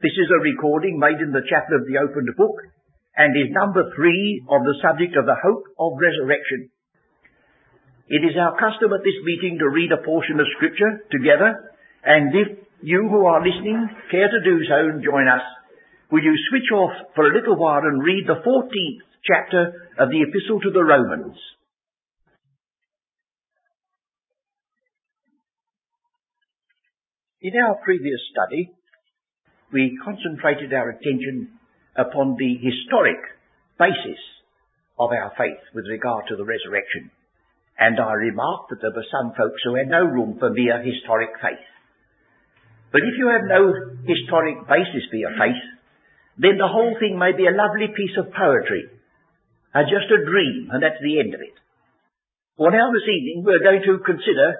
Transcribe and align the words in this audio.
This 0.00 0.16
is 0.16 0.32
a 0.32 0.40
recording 0.40 0.96
made 0.96 1.20
in 1.20 1.28
the 1.28 1.44
chapel 1.44 1.76
of 1.76 1.84
the 1.84 2.00
opened 2.00 2.32
book 2.40 2.56
and 3.20 3.36
is 3.36 3.52
number 3.52 3.84
three 3.92 4.40
of 4.48 4.64
the 4.64 4.80
subject 4.80 5.12
of 5.12 5.28
the 5.28 5.36
hope 5.36 5.68
of 5.76 6.00
resurrection. 6.00 6.72
It 8.08 8.24
is 8.24 8.32
our 8.40 8.56
custom 8.56 8.96
at 8.96 9.04
this 9.04 9.20
meeting 9.28 9.60
to 9.60 9.68
read 9.68 9.92
a 9.92 10.00
portion 10.00 10.40
of 10.40 10.48
scripture 10.56 11.04
together 11.12 11.76
and 12.00 12.32
if 12.32 12.48
you 12.80 13.12
who 13.12 13.28
are 13.28 13.44
listening 13.44 13.76
care 14.08 14.32
to 14.32 14.40
do 14.40 14.64
so 14.64 14.88
and 14.88 15.04
join 15.04 15.28
us, 15.28 15.44
will 16.08 16.24
you 16.24 16.32
switch 16.48 16.72
off 16.72 17.12
for 17.12 17.28
a 17.28 17.36
little 17.36 17.60
while 17.60 17.84
and 17.84 18.00
read 18.00 18.24
the 18.24 18.40
14th 18.40 19.04
chapter 19.28 19.84
of 20.00 20.08
the 20.08 20.24
epistle 20.24 20.64
to 20.64 20.70
the 20.72 20.80
Romans. 20.80 21.36
In 27.42 27.52
our 27.60 27.76
previous 27.84 28.20
study, 28.32 28.72
we 29.72 29.98
concentrated 30.02 30.72
our 30.74 30.90
attention 30.90 31.58
upon 31.96 32.36
the 32.38 32.58
historic 32.58 33.18
basis 33.78 34.20
of 34.98 35.10
our 35.10 35.32
faith 35.38 35.62
with 35.74 35.86
regard 35.88 36.26
to 36.28 36.36
the 36.36 36.44
resurrection. 36.44 37.10
And 37.78 37.96
I 37.98 38.12
remarked 38.12 38.70
that 38.70 38.82
there 38.82 38.94
were 38.94 39.08
some 39.08 39.32
folks 39.32 39.62
who 39.64 39.74
had 39.74 39.88
no 39.88 40.04
room 40.04 40.36
for 40.38 40.50
mere 40.50 40.82
historic 40.82 41.32
faith. 41.40 41.64
But 42.92 43.06
if 43.06 43.14
you 43.16 43.32
have 43.32 43.46
no 43.46 43.72
historic 44.04 44.66
basis 44.68 45.08
for 45.08 45.16
your 45.16 45.32
faith, 45.38 45.62
then 46.36 46.58
the 46.58 46.68
whole 46.68 46.92
thing 46.98 47.16
may 47.16 47.32
be 47.32 47.46
a 47.46 47.56
lovely 47.56 47.88
piece 47.88 48.16
of 48.18 48.34
poetry, 48.34 48.90
and 49.72 49.86
just 49.86 50.10
a 50.10 50.26
dream, 50.26 50.68
and 50.74 50.82
that's 50.82 51.00
the 51.00 51.20
end 51.22 51.32
of 51.32 51.40
it. 51.40 51.56
Well, 52.58 52.74
now 52.74 52.90
this 52.92 53.06
evening 53.06 53.46
we're 53.46 53.64
going 53.64 53.80
to 53.86 54.04
consider 54.04 54.58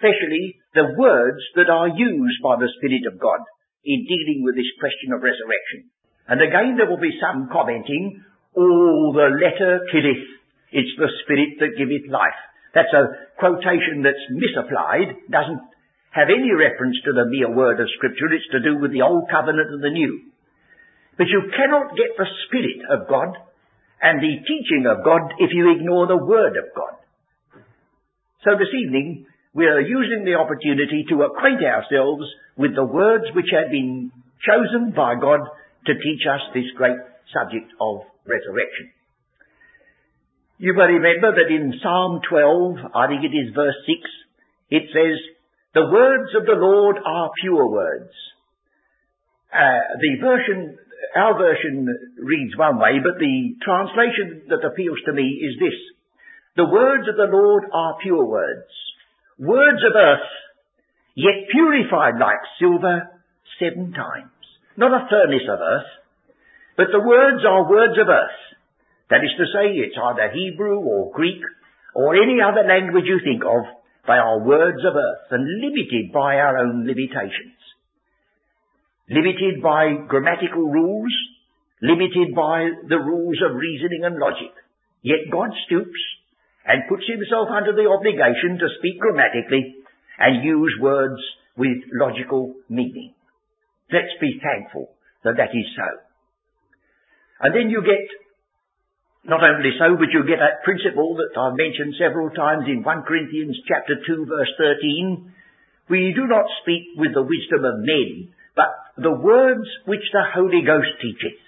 specially 0.00 0.58
the 0.74 0.96
words 0.96 1.38
that 1.54 1.70
are 1.70 1.92
used 1.92 2.40
by 2.42 2.56
the 2.56 2.72
Spirit 2.80 3.06
of 3.06 3.20
God 3.20 3.44
in 3.84 4.08
dealing 4.08 4.42
with 4.42 4.56
this 4.56 4.68
question 4.80 5.12
of 5.12 5.20
resurrection. 5.20 5.92
And 6.28 6.40
again 6.40 6.76
there 6.76 6.88
will 6.88 7.00
be 7.00 7.20
some 7.20 7.52
commenting, 7.52 8.24
oh, 8.56 9.12
the 9.12 9.28
letter 9.36 9.84
killeth, 9.92 10.24
it's 10.72 10.94
the 10.96 11.12
Spirit 11.22 11.60
that 11.60 11.78
giveth 11.78 12.08
life. 12.08 12.40
That's 12.72 12.90
a 12.90 13.30
quotation 13.38 14.02
that's 14.02 14.24
misapplied, 14.34 15.30
doesn't 15.30 15.62
have 16.10 16.30
any 16.30 16.50
reference 16.50 16.98
to 17.04 17.12
the 17.12 17.26
mere 17.28 17.50
word 17.50 17.78
of 17.78 17.92
Scripture, 17.98 18.30
it's 18.32 18.50
to 18.50 18.62
do 18.62 18.78
with 18.78 18.90
the 18.90 19.02
Old 19.02 19.30
Covenant 19.30 19.70
and 19.70 19.82
the 19.82 19.94
New. 19.94 20.30
But 21.18 21.30
you 21.30 21.50
cannot 21.54 21.94
get 21.94 22.16
the 22.18 22.26
Spirit 22.46 22.82
of 22.90 23.06
God 23.06 23.38
and 24.02 24.18
the 24.18 24.34
teaching 24.42 24.86
of 24.90 25.04
God 25.04 25.38
if 25.38 25.50
you 25.54 25.70
ignore 25.74 26.06
the 26.06 26.18
Word 26.18 26.58
of 26.58 26.74
God. 26.74 26.98
So 28.42 28.58
this 28.58 28.74
evening, 28.74 29.26
we 29.54 29.66
are 29.66 29.80
using 29.80 30.24
the 30.26 30.34
opportunity 30.34 31.06
to 31.08 31.22
acquaint 31.22 31.62
ourselves 31.62 32.26
with 32.58 32.74
the 32.74 32.84
words 32.84 33.24
which 33.34 33.54
have 33.54 33.70
been 33.70 34.10
chosen 34.42 34.90
by 34.90 35.14
God 35.14 35.46
to 35.86 35.94
teach 35.94 36.26
us 36.26 36.42
this 36.52 36.66
great 36.76 36.98
subject 37.30 37.70
of 37.80 38.02
resurrection. 38.26 38.90
You 40.58 40.74
may 40.74 40.98
remember 40.98 41.38
that 41.38 41.54
in 41.54 41.72
Psalm 41.82 42.20
12, 42.28 42.94
I 42.94 43.06
think 43.06 43.22
it 43.22 43.34
is 43.34 43.54
verse 43.54 43.78
6, 43.86 43.98
it 44.70 44.84
says, 44.90 45.18
The 45.74 45.86
words 45.86 46.34
of 46.34 46.46
the 46.46 46.58
Lord 46.58 46.96
are 47.04 47.30
pure 47.40 47.70
words. 47.70 48.10
Uh, 49.54 49.82
the 50.02 50.18
version, 50.18 50.78
our 51.14 51.38
version 51.38 51.86
reads 52.18 52.56
one 52.58 52.78
way, 52.78 52.98
but 52.98 53.18
the 53.22 53.54
translation 53.62 54.50
that 54.50 54.66
appeals 54.66 54.98
to 55.06 55.12
me 55.12 55.22
is 55.22 55.54
this. 55.60 55.78
The 56.56 56.66
words 56.66 57.06
of 57.08 57.16
the 57.16 57.30
Lord 57.30 57.64
are 57.72 57.98
pure 58.02 58.24
words 58.24 58.83
words 59.38 59.82
of 59.82 59.94
earth, 59.96 60.28
yet 61.14 61.50
purified 61.50 62.18
like 62.20 62.42
silver 62.58 63.10
seven 63.58 63.92
times. 63.92 64.30
Not 64.76 64.90
a 64.90 65.06
furnace 65.08 65.46
of 65.48 65.60
earth, 65.60 65.90
but 66.76 66.90
the 66.90 67.02
words 67.02 67.44
are 67.46 67.70
words 67.70 67.98
of 67.98 68.08
earth. 68.08 68.40
That 69.10 69.22
is 69.22 69.34
to 69.38 69.46
say, 69.46 69.78
it's 69.78 69.98
either 69.98 70.32
Hebrew 70.34 70.80
or 70.80 71.12
Greek 71.12 71.42
or 71.94 72.16
any 72.16 72.38
other 72.42 72.66
language 72.66 73.04
you 73.06 73.20
think 73.22 73.44
of. 73.44 73.62
They 74.06 74.18
are 74.18 74.44
words 74.44 74.82
of 74.84 74.96
earth 74.96 75.26
and 75.30 75.46
limited 75.62 76.12
by 76.12 76.36
our 76.36 76.58
own 76.58 76.86
limitations. 76.86 77.56
Limited 79.08 79.62
by 79.62 80.08
grammatical 80.08 80.66
rules, 80.66 81.12
limited 81.80 82.34
by 82.34 82.68
the 82.88 82.98
rules 82.98 83.38
of 83.44 83.56
reasoning 83.56 84.04
and 84.04 84.16
logic. 84.16 84.52
Yet 85.02 85.30
God 85.30 85.50
stoops 85.66 86.00
and 86.64 86.88
puts 86.88 87.04
himself 87.04 87.52
under 87.52 87.76
the 87.76 87.88
obligation 87.88 88.56
to 88.58 88.72
speak 88.80 88.98
grammatically 88.98 89.76
and 90.18 90.44
use 90.44 90.74
words 90.80 91.20
with 91.56 91.78
logical 91.92 92.54
meaning. 92.68 93.14
Let's 93.92 94.16
be 94.20 94.40
thankful 94.40 94.88
that 95.22 95.36
that 95.36 95.52
is 95.52 95.68
so. 95.76 95.88
And 97.40 97.54
then 97.54 97.68
you 97.68 97.84
get, 97.84 98.08
not 99.28 99.44
only 99.44 99.76
so, 99.76 99.96
but 100.00 100.08
you 100.12 100.24
get 100.24 100.40
that 100.40 100.64
principle 100.64 101.20
that 101.20 101.36
I've 101.36 101.58
mentioned 101.58 102.00
several 102.00 102.30
times 102.30 102.64
in 102.66 102.82
1 102.82 103.02
Corinthians 103.08 103.58
chapter 103.68 104.00
2 104.00 104.26
verse 104.26 104.52
13. 104.56 105.32
We 105.90 106.16
do 106.16 106.24
not 106.26 106.48
speak 106.62 106.96
with 106.96 107.12
the 107.12 107.26
wisdom 107.26 107.68
of 107.68 107.84
men, 107.84 108.32
but 108.56 108.72
the 108.96 109.12
words 109.12 109.68
which 109.84 110.04
the 110.12 110.24
Holy 110.32 110.64
Ghost 110.64 110.96
teacheth. 111.02 111.40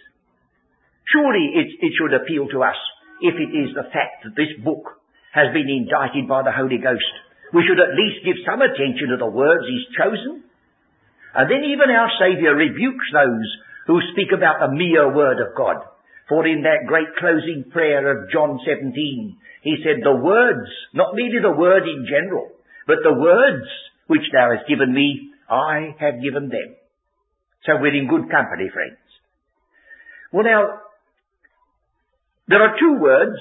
Surely 1.08 1.56
it, 1.56 1.68
it 1.80 1.92
should 1.96 2.12
appeal 2.12 2.48
to 2.52 2.62
us 2.62 2.76
if 3.22 3.34
it 3.40 3.56
is 3.56 3.72
the 3.72 3.88
fact 3.88 4.26
that 4.26 4.36
this 4.36 4.52
book 4.60 4.95
has 5.36 5.52
been 5.52 5.68
indicted 5.68 6.24
by 6.24 6.40
the 6.40 6.56
Holy 6.56 6.80
Ghost. 6.80 7.12
We 7.52 7.60
should 7.68 7.76
at 7.76 7.92
least 7.92 8.24
give 8.24 8.40
some 8.48 8.64
attention 8.64 9.12
to 9.12 9.20
the 9.20 9.28
words 9.28 9.68
He's 9.68 9.92
chosen. 9.92 10.48
And 11.36 11.46
then 11.52 11.68
even 11.68 11.92
our 11.92 12.08
Saviour 12.16 12.56
rebukes 12.56 13.12
those 13.12 13.48
who 13.86 14.00
speak 14.16 14.32
about 14.32 14.64
the 14.64 14.72
mere 14.72 15.12
Word 15.12 15.36
of 15.44 15.52
God. 15.52 15.84
For 16.32 16.48
in 16.48 16.64
that 16.64 16.88
great 16.88 17.12
closing 17.20 17.68
prayer 17.70 18.00
of 18.08 18.32
John 18.32 18.58
17, 18.64 18.96
He 19.60 19.76
said, 19.84 20.00
the 20.02 20.16
words, 20.16 20.72
not 20.96 21.14
merely 21.14 21.44
the 21.44 21.54
Word 21.54 21.84
in 21.84 22.08
general, 22.08 22.48
but 22.88 23.04
the 23.04 23.14
words 23.14 23.68
which 24.08 24.24
Thou 24.32 24.56
hast 24.56 24.66
given 24.66 24.92
me, 24.92 25.30
I 25.50 25.94
have 26.00 26.24
given 26.24 26.48
them. 26.48 26.74
So 27.68 27.76
we're 27.76 27.94
in 27.94 28.08
good 28.08 28.30
company, 28.32 28.72
friends. 28.72 28.98
Well 30.32 30.44
now, 30.44 30.80
there 32.48 32.62
are 32.62 32.78
two 32.78 32.98
words 32.98 33.38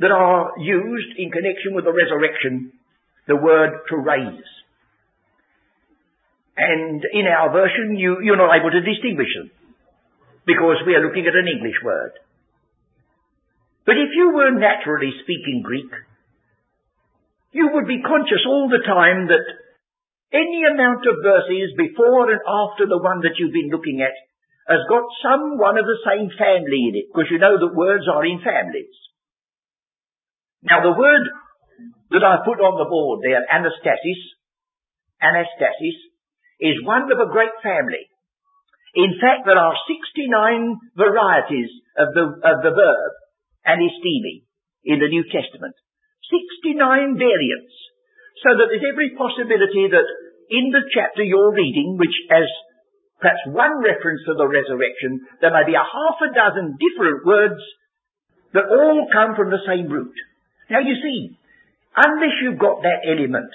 that 0.00 0.10
are 0.10 0.56
used 0.58 1.12
in 1.20 1.30
connection 1.30 1.76
with 1.76 1.84
the 1.84 1.92
resurrection, 1.92 2.72
the 3.28 3.36
word 3.36 3.84
to 3.92 3.96
raise. 3.96 4.50
And 6.56 7.04
in 7.12 7.28
our 7.28 7.52
version, 7.52 7.96
you, 7.96 8.20
you're 8.24 8.40
not 8.40 8.56
able 8.56 8.72
to 8.72 8.80
distinguish 8.80 9.28
them 9.36 9.52
because 10.44 10.80
we 10.84 10.96
are 10.96 11.04
looking 11.04 11.28
at 11.28 11.36
an 11.36 11.48
English 11.48 11.76
word. 11.84 12.12
But 13.84 13.96
if 13.96 14.10
you 14.16 14.32
were 14.32 14.52
naturally 14.56 15.12
speaking 15.24 15.62
Greek, 15.64 15.92
you 17.52 17.68
would 17.72 17.86
be 17.86 18.00
conscious 18.00 18.44
all 18.46 18.68
the 18.68 18.84
time 18.84 19.28
that 19.28 19.46
any 20.32 20.62
amount 20.64 21.04
of 21.04 21.24
verses 21.24 21.74
before 21.76 22.30
and 22.30 22.40
after 22.46 22.86
the 22.86 23.02
one 23.02 23.20
that 23.26 23.36
you've 23.36 23.56
been 23.56 23.72
looking 23.72 24.00
at 24.00 24.14
has 24.68 24.80
got 24.88 25.02
some 25.20 25.58
one 25.58 25.76
of 25.76 25.84
the 25.84 26.00
same 26.06 26.30
family 26.38 26.82
in 26.88 26.94
it, 26.94 27.06
because 27.10 27.26
you 27.28 27.42
know 27.42 27.58
that 27.58 27.74
words 27.74 28.06
are 28.06 28.24
in 28.24 28.38
families. 28.38 28.94
Now 30.62 30.84
the 30.84 30.92
word 30.92 31.24
that 32.12 32.24
I 32.24 32.44
put 32.44 32.60
on 32.60 32.76
the 32.76 32.90
board 32.90 33.24
there, 33.24 33.40
anastasis, 33.48 34.22
anastasis, 35.22 35.98
is 36.60 36.84
one 36.84 37.08
of 37.08 37.16
a 37.16 37.32
great 37.32 37.54
family. 37.64 38.04
In 38.94 39.16
fact, 39.22 39.46
there 39.46 39.56
are 39.56 39.76
69 39.86 40.76
varieties 40.98 41.70
of 41.96 42.12
the, 42.12 42.24
of 42.42 42.56
the 42.60 42.74
verb 42.74 43.12
anistemi 43.64 44.44
in 44.84 44.98
the 44.98 45.08
New 45.08 45.24
Testament. 45.30 45.72
69 46.28 47.16
variants. 47.16 47.74
So 48.44 48.56
that 48.56 48.68
there's 48.68 48.90
every 48.90 49.14
possibility 49.16 49.88
that 49.88 50.08
in 50.50 50.74
the 50.74 50.84
chapter 50.90 51.22
you're 51.22 51.54
reading, 51.54 51.96
which 51.96 52.14
has 52.28 52.48
perhaps 53.20 53.44
one 53.46 53.84
reference 53.84 54.24
to 54.26 54.34
the 54.34 54.48
resurrection, 54.48 55.22
there 55.40 55.52
may 55.54 55.64
be 55.68 55.76
a 55.76 55.84
half 55.84 56.18
a 56.24 56.30
dozen 56.32 56.76
different 56.80 57.24
words 57.24 57.60
that 58.56 58.66
all 58.66 59.06
come 59.12 59.36
from 59.36 59.52
the 59.52 59.62
same 59.68 59.86
root. 59.86 60.16
Now 60.70 60.78
you 60.78 60.94
see, 61.02 61.34
unless 61.98 62.34
you've 62.40 62.62
got 62.62 62.86
that 62.86 63.02
element, 63.02 63.50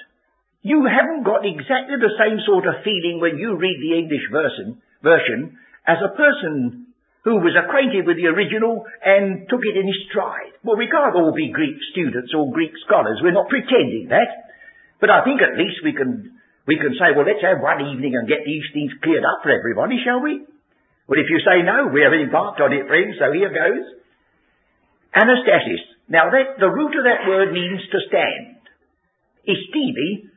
you 0.61 0.83
haven't 0.83 1.23
got 1.23 1.47
exactly 1.47 1.95
the 1.95 2.17
same 2.19 2.43
sort 2.43 2.67
of 2.67 2.83
feeling 2.83 3.23
when 3.23 3.39
you 3.39 3.55
read 3.55 3.79
the 3.79 3.95
English 3.95 4.27
version, 4.27 4.83
version 4.99 5.55
as 5.87 6.03
a 6.03 6.11
person 6.11 6.91
who 7.23 7.41
was 7.41 7.55
acquainted 7.57 8.05
with 8.05 8.17
the 8.17 8.29
original 8.29 8.85
and 9.01 9.47
took 9.49 9.63
it 9.63 9.79
in 9.79 9.87
his 9.87 9.97
stride. 10.11 10.53
Well, 10.61 10.77
we 10.77 10.91
can't 10.91 11.15
all 11.15 11.33
be 11.33 11.55
Greek 11.55 11.79
students 11.95 12.35
or 12.35 12.53
Greek 12.53 12.73
scholars. 12.85 13.21
We're 13.23 13.33
not 13.33 13.49
pretending 13.49 14.11
that. 14.13 14.53
But 14.99 15.09
I 15.09 15.23
think 15.23 15.41
at 15.41 15.57
least 15.57 15.81
we 15.81 15.93
can, 15.93 16.37
we 16.67 16.77
can 16.77 16.93
say, 16.99 17.15
well, 17.15 17.25
let's 17.25 17.41
have 17.41 17.63
one 17.63 17.81
evening 17.81 18.13
and 18.13 18.29
get 18.29 18.45
these 18.45 18.65
things 18.75 18.93
cleared 19.01 19.25
up 19.25 19.41
for 19.41 19.49
everybody, 19.49 20.03
shall 20.03 20.21
we? 20.21 20.43
Well, 21.07 21.21
if 21.21 21.29
you 21.29 21.39
say 21.41 21.63
no, 21.63 21.89
we 21.93 22.01
have 22.05 22.13
embarked 22.13 22.61
on 22.61 22.73
it, 22.73 22.89
friends, 22.89 23.17
so 23.17 23.31
here 23.31 23.53
goes. 23.53 23.85
Anastasis. 25.13 25.94
Now 26.07 26.29
that, 26.29 26.61
the 26.61 26.69
root 26.69 26.93
of 26.93 27.05
that 27.05 27.25
word 27.27 27.53
means 27.53 27.81
to 27.91 27.99
stand. 28.07 28.61
Estemi, 29.49 30.29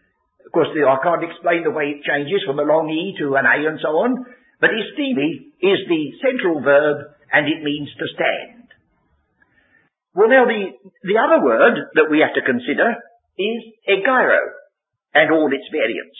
of 0.45 0.53
course 0.53 0.73
I 0.73 0.97
can't 1.05 1.25
explain 1.29 1.65
the 1.65 1.77
way 1.77 1.97
it 1.97 2.09
changes 2.09 2.41
from 2.47 2.59
a 2.59 2.65
long 2.65 2.89
E 2.89 3.17
to 3.21 3.37
an 3.37 3.45
A 3.45 3.69
and 3.69 3.81
so 3.81 3.89
on, 4.01 4.25
But 4.61 4.71
estimi 4.75 5.55
is 5.63 5.81
the 5.87 6.03
central 6.25 6.61
verb 6.61 7.15
and 7.33 7.47
it 7.47 7.63
means 7.63 7.89
to 7.99 8.07
stand. 8.15 8.67
Well 10.15 10.29
now 10.29 10.47
the, 10.47 10.73
the 11.05 11.19
other 11.21 11.45
word 11.45 11.75
that 11.95 12.11
we 12.11 12.21
have 12.21 12.35
to 12.35 12.43
consider 12.43 12.97
is 13.39 13.61
egeiro 13.87 14.43
and 15.15 15.31
all 15.31 15.53
its 15.53 15.69
variants. 15.71 16.19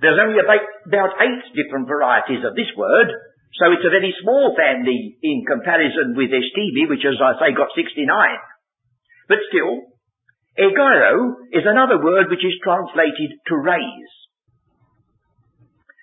There's 0.00 0.18
only 0.22 0.40
about, 0.40 0.64
about 0.86 1.12
eight 1.20 1.44
different 1.54 1.88
varieties 1.88 2.42
of 2.46 2.56
this 2.56 2.70
word, 2.76 3.08
so 3.54 3.70
it's 3.70 3.86
a 3.86 3.94
very 3.94 4.10
small 4.18 4.50
family 4.58 5.14
in 5.22 5.46
comparison 5.46 6.18
with 6.18 6.34
estimi, 6.34 6.90
which 6.90 7.06
as 7.06 7.22
I 7.22 7.38
say 7.38 7.54
got 7.54 7.70
69. 7.70 8.02
But 9.30 9.46
still, 9.46 9.94
egeiro 10.58 11.38
is 11.54 11.62
another 11.62 12.02
word 12.02 12.34
which 12.34 12.42
is 12.42 12.58
translated 12.66 13.38
to 13.46 13.54
raise. 13.54 14.14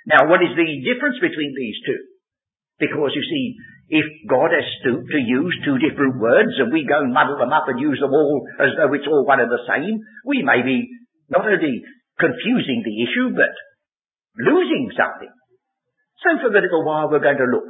Now, 0.08 0.32
what 0.32 0.40
is 0.40 0.56
the 0.56 0.70
difference 0.88 1.20
between 1.20 1.52
these 1.52 1.78
two? 1.86 2.02
Because 2.80 3.12
you 3.14 3.22
see, 3.22 3.46
if 4.00 4.08
God 4.32 4.56
has 4.56 4.66
stooped 4.80 5.12
to 5.12 5.20
use 5.20 5.54
two 5.68 5.78
different 5.78 6.24
words 6.24 6.56
and 6.56 6.72
we 6.72 6.88
go 6.88 7.04
and 7.04 7.12
muddle 7.12 7.38
them 7.38 7.52
up 7.52 7.68
and 7.68 7.84
use 7.84 8.00
them 8.00 8.16
all 8.16 8.48
as 8.64 8.72
though 8.80 8.96
it's 8.96 9.06
all 9.06 9.28
one 9.28 9.44
and 9.44 9.52
the 9.52 9.68
same, 9.68 10.00
we 10.24 10.42
may 10.42 10.64
be 10.64 10.88
not 11.28 11.44
only 11.44 11.84
confusing 12.16 12.80
the 12.88 12.96
issue, 13.04 13.36
but 13.36 13.52
losing 14.40 14.88
something. 14.96 15.36
So 16.22 16.38
for 16.38 16.54
a 16.54 16.62
little 16.62 16.86
while 16.86 17.10
we're 17.10 17.24
going 17.24 17.42
to 17.42 17.50
look 17.50 17.70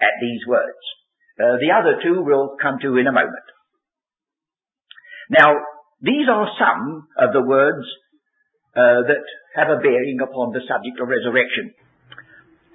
at 0.00 0.14
these 0.22 0.42
words. 0.46 0.82
Uh, 1.38 1.58
the 1.58 1.70
other 1.74 2.02
two 2.02 2.22
we'll 2.22 2.56
come 2.60 2.78
to 2.82 2.98
in 2.98 3.06
a 3.06 3.14
moment. 3.14 3.46
Now, 5.30 5.54
these 6.00 6.26
are 6.30 6.46
some 6.58 7.06
of 7.18 7.34
the 7.34 7.42
words 7.42 7.84
uh, 8.74 9.02
that 9.10 9.24
have 9.58 9.68
a 9.68 9.82
bearing 9.82 10.22
upon 10.22 10.54
the 10.54 10.62
subject 10.66 11.02
of 11.02 11.10
resurrection. 11.10 11.74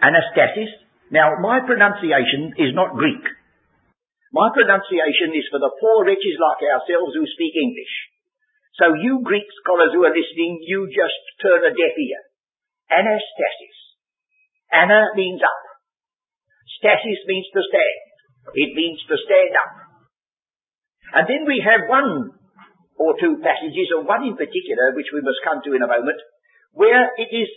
Anastasis. 0.04 0.72
Now, 1.12 1.40
my 1.40 1.64
pronunciation 1.64 2.60
is 2.60 2.76
not 2.76 3.00
Greek. 3.00 3.24
My 4.34 4.50
pronunciation 4.52 5.32
is 5.38 5.48
for 5.48 5.60
the 5.62 5.72
poor 5.80 6.04
wretches 6.04 6.36
like 6.42 6.66
ourselves 6.68 7.16
who 7.16 7.24
speak 7.32 7.54
English. 7.56 7.94
So 8.76 8.98
you 8.98 9.22
Greek 9.24 9.46
scholars 9.62 9.94
who 9.94 10.04
are 10.04 10.12
listening, 10.12 10.60
you 10.66 10.90
just 10.90 11.20
turn 11.40 11.62
a 11.64 11.72
deaf 11.72 11.96
ear. 11.96 12.22
Anastasis. 12.92 13.83
Ana 14.74 15.14
means 15.14 15.40
up. 15.46 15.62
Stasis 16.82 17.22
means 17.30 17.48
to 17.54 17.62
stand. 17.70 18.00
It 18.58 18.74
means 18.74 19.00
to 19.08 19.16
stand 19.22 19.54
up. 19.56 19.74
And 21.14 21.26
then 21.30 21.46
we 21.46 21.62
have 21.62 21.88
one 21.88 22.34
or 22.98 23.14
two 23.18 23.38
passages, 23.42 23.94
or 23.94 24.06
one 24.06 24.26
in 24.26 24.38
particular, 24.38 24.94
which 24.94 25.14
we 25.14 25.22
must 25.22 25.42
come 25.46 25.62
to 25.66 25.74
in 25.74 25.82
a 25.82 25.90
moment, 25.90 26.20
where 26.74 27.14
it 27.18 27.30
is 27.34 27.50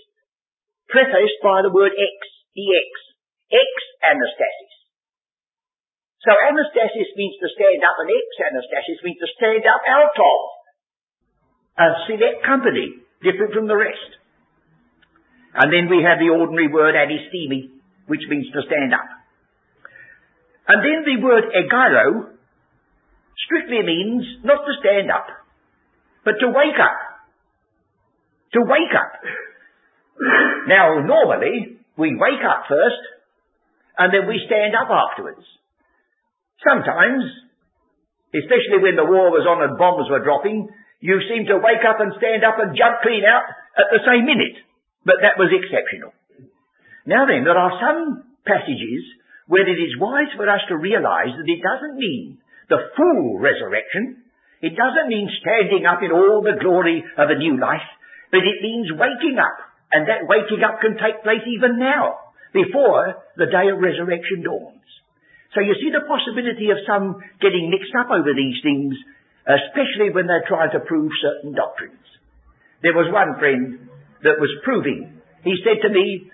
prefaced 0.88 1.40
by 1.42 1.60
the 1.64 1.72
word 1.72 1.92
ex, 1.92 2.16
ex, 2.56 2.88
ex 3.52 3.70
anastasis. 4.04 4.74
So 6.24 6.32
anastasis 6.32 7.10
means 7.16 7.36
to 7.38 7.48
stand 7.52 7.80
up 7.84 7.96
and 8.00 8.10
ex 8.12 8.28
anastasis 8.40 9.00
means 9.04 9.20
to 9.20 9.30
stand 9.36 9.64
up 9.64 9.82
out 9.88 10.16
of 10.16 10.38
a 11.76 11.86
select 12.08 12.40
company, 12.44 13.04
different 13.20 13.52
from 13.52 13.68
the 13.68 13.76
rest. 13.76 14.10
And 15.56 15.72
then 15.72 15.88
we 15.88 16.04
have 16.04 16.20
the 16.20 16.28
ordinary 16.28 16.68
word 16.68 16.94
anistemi, 16.94 17.72
which 18.06 18.22
means 18.28 18.46
to 18.52 18.60
stand 18.66 18.92
up. 18.92 19.08
And 20.68 20.84
then 20.84 20.98
the 21.04 21.22
word 21.22 21.44
egeiro 21.50 22.36
strictly 23.46 23.82
means 23.82 24.44
not 24.44 24.66
to 24.66 24.72
stand 24.80 25.10
up, 25.10 25.26
but 26.24 26.38
to 26.40 26.48
wake 26.48 26.78
up 26.80 27.16
to 28.56 28.60
wake 28.64 28.94
up. 28.96 29.12
Now, 30.66 31.04
normally, 31.04 31.76
we 32.00 32.16
wake 32.16 32.44
up 32.44 32.64
first, 32.68 33.02
and 34.00 34.08
then 34.12 34.24
we 34.24 34.40
stand 34.48 34.72
up 34.72 34.88
afterwards. 34.88 35.44
Sometimes, 36.64 37.24
especially 38.32 38.80
when 38.80 38.96
the 38.96 39.04
war 39.04 39.28
was 39.28 39.44
on 39.44 39.60
and 39.60 39.76
bombs 39.76 40.08
were 40.08 40.24
dropping, 40.24 40.68
you 41.00 41.20
seem 41.28 41.44
to 41.52 41.60
wake 41.60 41.84
up 41.84 42.00
and 42.00 42.16
stand 42.16 42.42
up 42.44 42.56
and 42.56 42.72
jump 42.72 43.04
clean 43.04 43.28
out 43.28 43.44
at 43.76 43.92
the 43.92 44.00
same 44.08 44.24
minute. 44.24 44.56
But 45.06 45.22
that 45.22 45.38
was 45.38 45.54
exceptional. 45.54 46.10
Now 47.06 47.30
then, 47.30 47.46
there 47.46 47.54
are 47.56 47.78
some 47.78 48.26
passages 48.42 49.06
where 49.46 49.62
it 49.62 49.78
is 49.78 49.94
wise 50.02 50.34
for 50.34 50.50
us 50.50 50.66
to 50.66 50.74
realize 50.74 51.30
that 51.30 51.46
it 51.46 51.62
doesn't 51.62 51.94
mean 51.94 52.42
the 52.66 52.90
full 52.98 53.38
resurrection. 53.38 54.26
It 54.58 54.74
doesn't 54.74 55.06
mean 55.06 55.30
standing 55.38 55.86
up 55.86 56.02
in 56.02 56.10
all 56.10 56.42
the 56.42 56.58
glory 56.58 57.06
of 57.14 57.30
a 57.30 57.38
new 57.38 57.54
life. 57.54 57.86
But 58.34 58.42
it 58.42 58.58
means 58.58 58.90
waking 58.90 59.38
up. 59.38 59.54
And 59.94 60.10
that 60.10 60.26
waking 60.26 60.66
up 60.66 60.82
can 60.82 60.98
take 60.98 61.22
place 61.22 61.46
even 61.46 61.78
now, 61.78 62.34
before 62.50 63.22
the 63.38 63.46
day 63.46 63.70
of 63.70 63.78
resurrection 63.78 64.42
dawns. 64.42 64.82
So 65.54 65.62
you 65.62 65.78
see 65.78 65.94
the 65.94 66.02
possibility 66.10 66.74
of 66.74 66.82
some 66.82 67.22
getting 67.38 67.70
mixed 67.70 67.94
up 67.94 68.10
over 68.10 68.34
these 68.34 68.58
things, 68.66 68.98
especially 69.46 70.10
when 70.10 70.26
they're 70.26 70.50
trying 70.50 70.74
to 70.74 70.82
prove 70.82 71.14
certain 71.22 71.54
doctrines. 71.54 72.02
There 72.82 72.98
was 72.98 73.06
one 73.14 73.38
friend 73.38 73.86
that 74.26 74.42
was 74.42 74.50
proving. 74.66 75.22
He 75.46 75.54
said 75.62 75.78
to 75.86 75.90
me, 75.94 76.30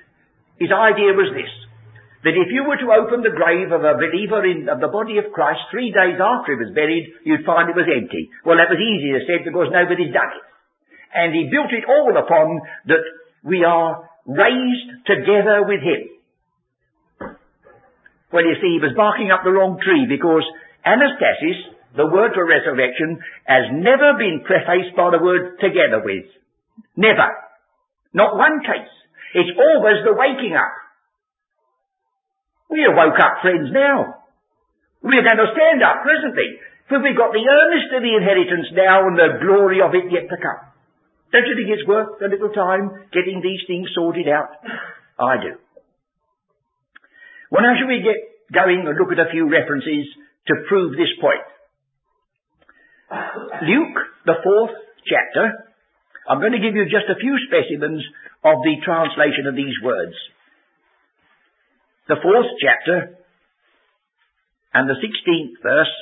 his 0.57 0.73
idea 0.73 1.13
was 1.13 1.31
this, 1.37 1.53
that 2.25 2.39
if 2.39 2.49
you 2.55 2.65
were 2.65 2.81
to 2.81 2.95
open 2.97 3.21
the 3.21 3.35
grave 3.35 3.69
of 3.75 3.85
a 3.85 3.99
believer 3.99 4.47
in 4.47 4.71
of 4.71 4.81
the 4.81 4.89
body 4.89 5.19
of 5.19 5.35
Christ 5.35 5.69
three 5.69 5.93
days 5.93 6.17
after 6.17 6.55
he 6.55 6.63
was 6.63 6.73
buried, 6.73 7.13
you'd 7.27 7.45
find 7.45 7.69
it 7.69 7.77
was 7.77 7.91
empty. 7.91 8.31
Well, 8.47 8.57
that 8.57 8.71
was 8.71 8.81
easy 8.81 9.13
to 9.13 9.27
say 9.27 9.43
because 9.45 9.75
nobody's 9.75 10.15
done 10.15 10.33
it. 10.33 10.45
And 11.13 11.35
he 11.35 11.53
built 11.53 11.69
it 11.75 11.85
all 11.85 12.15
upon 12.17 12.63
that 12.89 13.05
we 13.45 13.65
are 13.67 14.09
raised 14.25 14.89
together 15.05 15.67
with 15.67 15.83
him. 15.83 16.03
Well, 18.33 18.49
you 18.49 18.57
see, 18.65 18.81
he 18.81 18.81
was 18.81 18.97
barking 18.97 19.29
up 19.29 19.45
the 19.45 19.53
wrong 19.53 19.77
tree 19.83 20.09
because 20.09 20.47
anastasis, 20.89 21.75
the 21.99 22.09
word 22.09 22.33
for 22.33 22.49
resurrection, 22.49 23.21
has 23.45 23.69
never 23.77 24.17
been 24.17 24.41
prefaced 24.47 24.97
by 24.97 25.13
the 25.13 25.21
word 25.21 25.61
together 25.61 26.01
with. 26.01 26.25
Never. 26.97 27.29
Not 28.13 28.37
one 28.37 28.61
case. 28.61 28.93
It's 29.35 29.57
always 29.57 30.05
the 30.05 30.13
waking 30.13 30.53
up. 30.57 30.73
We 32.69 32.85
are 32.85 32.97
woke 32.97 33.21
up, 33.21 33.41
friends, 33.41 33.69
now. 33.73 34.25
We're 35.03 35.25
going 35.25 35.41
to 35.41 35.53
stand 35.57 35.81
up 35.83 36.05
presently. 36.05 36.61
For 36.89 37.01
we've 37.01 37.17
got 37.17 37.33
the 37.33 37.45
earnest 37.45 37.89
of 37.97 38.05
the 38.05 38.17
inheritance 38.17 38.69
now 38.77 39.09
and 39.09 39.17
the 39.17 39.41
glory 39.41 39.81
of 39.81 39.97
it 39.97 40.13
yet 40.13 40.29
to 40.29 40.37
come. 40.37 40.61
Don't 41.33 41.49
you 41.49 41.57
think 41.57 41.73
it's 41.73 41.89
worth 41.89 42.21
a 42.21 42.29
little 42.29 42.53
time 42.53 43.09
getting 43.13 43.41
these 43.41 43.65
things 43.67 43.89
sorted 43.97 44.29
out? 44.29 44.53
I 45.17 45.41
do. 45.41 45.57
Well, 47.49 47.65
now 47.65 47.73
shall 47.81 47.89
we 47.89 48.05
get 48.05 48.21
going 48.53 48.85
and 48.85 48.97
look 48.97 49.13
at 49.13 49.21
a 49.21 49.33
few 49.33 49.49
references 49.49 50.05
to 50.49 50.55
prove 50.69 50.93
this 50.93 51.13
point? 51.21 51.45
Luke, 53.65 53.97
the 54.25 54.37
fourth 54.45 54.77
chapter, 55.09 55.72
I'm 56.29 56.41
going 56.41 56.53
to 56.53 56.63
give 56.63 56.75
you 56.75 56.85
just 56.85 57.11
a 57.11 57.19
few 57.19 57.37
specimens 57.47 58.03
of 58.45 58.63
the 58.63 58.77
translation 58.85 59.47
of 59.47 59.57
these 59.57 59.75
words. 59.83 60.15
The 62.09 62.17
fourth 62.23 62.51
chapter 62.63 63.19
and 64.75 64.89
the 64.89 64.99
sixteenth 65.01 65.59
verse 65.63 65.93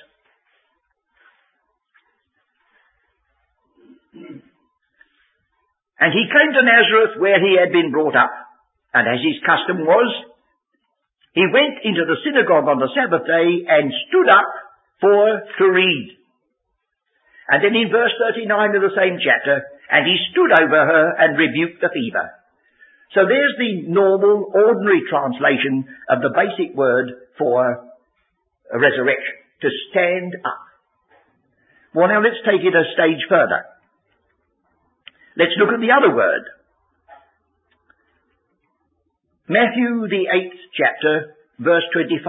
And 6.00 6.16
he 6.16 6.24
came 6.32 6.50
to 6.56 6.64
Nazareth 6.64 7.20
where 7.20 7.38
he 7.38 7.60
had 7.60 7.72
been 7.72 7.92
brought 7.92 8.16
up. 8.16 8.32
And 8.94 9.06
as 9.06 9.20
his 9.20 9.36
custom 9.44 9.84
was, 9.84 10.08
he 11.36 11.44
went 11.46 11.84
into 11.84 12.08
the 12.08 12.16
synagogue 12.24 12.66
on 12.66 12.80
the 12.80 12.90
Sabbath 12.96 13.28
day 13.28 13.68
and 13.68 13.92
stood 14.08 14.28
up 14.32 14.48
for 15.00 15.44
to 15.60 15.64
read. 15.70 16.16
And 17.50 17.58
then 17.64 17.74
in 17.74 17.90
verse 17.90 18.14
39 18.30 18.78
of 18.78 18.82
the 18.82 18.94
same 18.94 19.18
chapter, 19.18 19.66
and 19.90 20.06
he 20.06 20.14
stood 20.30 20.54
over 20.54 20.86
her 20.86 21.06
and 21.18 21.36
rebuked 21.36 21.82
the 21.82 21.90
fever. 21.90 22.30
So 23.10 23.26
there's 23.26 23.58
the 23.58 23.90
normal, 23.90 24.54
ordinary 24.54 25.02
translation 25.10 25.82
of 26.08 26.22
the 26.22 26.30
basic 26.30 26.76
word 26.76 27.10
for 27.36 27.90
a 28.70 28.78
resurrection. 28.78 29.34
To 29.62 29.68
stand 29.90 30.36
up. 30.46 30.64
Well 31.92 32.08
now 32.08 32.22
let's 32.22 32.40
take 32.46 32.62
it 32.62 32.72
a 32.72 32.86
stage 32.94 33.26
further. 33.28 33.66
Let's 35.36 35.52
look 35.58 35.74
at 35.74 35.80
the 35.80 35.90
other 35.90 36.14
word. 36.14 36.44
Matthew, 39.48 40.06
the 40.06 40.30
eighth 40.30 40.56
chapter, 40.78 41.34
verse 41.58 41.82
25. 41.92 42.22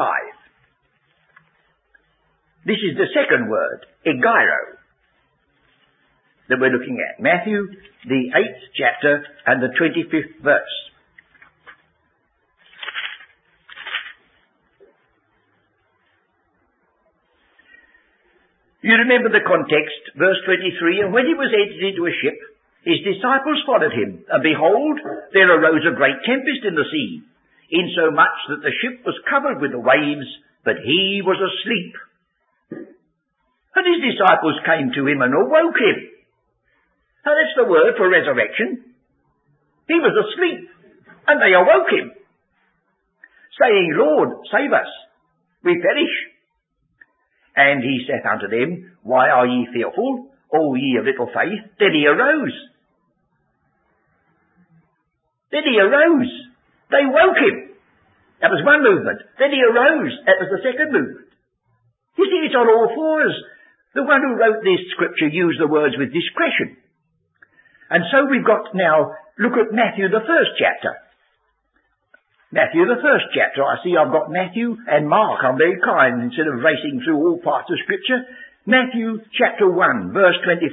This 2.66 2.82
is 2.82 2.98
the 2.98 3.08
second 3.14 3.50
word, 3.50 3.86
egeiro, 4.06 4.81
that 6.52 6.60
we're 6.60 6.76
looking 6.76 7.00
at. 7.00 7.24
Matthew, 7.24 7.64
the 8.04 8.28
eighth 8.36 8.62
chapter, 8.76 9.24
and 9.48 9.64
the 9.64 9.72
25th 9.72 10.44
verse. 10.44 10.76
You 18.84 18.98
remember 19.00 19.32
the 19.32 19.48
context, 19.48 20.20
verse 20.20 20.42
23, 20.44 21.08
and 21.08 21.14
when 21.16 21.30
he 21.30 21.38
was 21.38 21.54
entered 21.56 21.88
into 21.88 22.04
a 22.04 22.18
ship, 22.20 22.36
his 22.84 23.00
disciples 23.06 23.62
followed 23.64 23.94
him, 23.94 24.26
and 24.28 24.42
behold, 24.44 25.00
there 25.32 25.54
arose 25.54 25.86
a 25.88 25.96
great 25.96 26.20
tempest 26.28 26.68
in 26.68 26.76
the 26.76 26.90
sea, 26.92 27.22
insomuch 27.72 28.40
that 28.52 28.66
the 28.66 28.76
ship 28.84 29.06
was 29.06 29.16
covered 29.30 29.62
with 29.62 29.72
the 29.72 29.80
waves, 29.80 30.28
but 30.66 30.84
he 30.84 31.22
was 31.24 31.40
asleep. 31.40 31.94
And 33.72 33.86
his 33.88 34.12
disciples 34.12 34.60
came 34.68 34.92
to 34.98 35.08
him 35.08 35.22
and 35.24 35.32
awoke 35.32 35.80
him. 35.80 36.11
Now 37.26 37.34
that's 37.38 37.58
the 37.58 37.70
word 37.70 37.94
for 37.98 38.10
resurrection. 38.10 38.92
He 39.88 39.98
was 40.00 40.16
asleep, 40.16 40.70
and 41.28 41.38
they 41.42 41.54
awoke 41.54 41.90
him, 41.92 42.12
saying, 43.60 43.94
Lord, 43.94 44.30
save 44.50 44.74
us, 44.74 44.90
we 45.64 45.78
perish. 45.82 46.16
And 47.56 47.84
he 47.84 48.08
saith 48.08 48.26
unto 48.26 48.48
them, 48.48 48.98
Why 49.04 49.30
are 49.30 49.46
ye 49.46 49.68
fearful, 49.74 50.32
O 50.54 50.76
ye 50.76 50.98
of 50.98 51.06
little 51.06 51.28
faith? 51.28 51.62
Then 51.78 51.94
he 51.94 52.08
arose. 52.08 52.56
Then 55.52 55.68
he 55.68 55.78
arose. 55.78 56.32
They 56.90 57.06
woke 57.06 57.38
him. 57.38 57.76
That 58.40 58.56
was 58.56 58.66
one 58.66 58.82
movement. 58.82 59.20
Then 59.38 59.52
he 59.52 59.62
arose. 59.62 60.16
That 60.26 60.40
was 60.42 60.50
the 60.50 60.64
second 60.64 60.96
movement. 60.96 61.30
You 62.18 62.26
see, 62.26 62.42
it's 62.48 62.56
on 62.56 62.68
all 62.68 62.90
fours. 62.96 63.36
The 63.94 64.08
one 64.08 64.24
who 64.24 64.40
wrote 64.40 64.64
this 64.64 64.82
scripture 64.96 65.28
used 65.28 65.60
the 65.60 65.68
words 65.68 65.94
with 66.00 66.16
discretion. 66.16 66.81
And 67.92 68.08
so 68.08 68.24
we've 68.32 68.48
got 68.48 68.72
now, 68.72 69.12
look 69.36 69.60
at 69.60 69.76
Matthew 69.76 70.08
the 70.08 70.24
first 70.24 70.56
chapter. 70.56 70.96
Matthew 72.56 72.88
the 72.88 73.04
first 73.04 73.36
chapter. 73.36 73.68
I 73.68 73.84
see 73.84 74.00
I've 74.00 74.16
got 74.16 74.32
Matthew 74.32 74.80
and 74.88 75.12
Mark. 75.12 75.44
I'm 75.44 75.60
very 75.60 75.76
kind 75.84 76.24
instead 76.24 76.48
of 76.48 76.64
racing 76.64 77.04
through 77.04 77.20
all 77.20 77.44
parts 77.44 77.68
of 77.68 77.84
scripture. 77.84 78.24
Matthew 78.64 79.20
chapter 79.36 79.68
1 79.68 80.16
verse 80.16 80.40
24. 80.48 80.72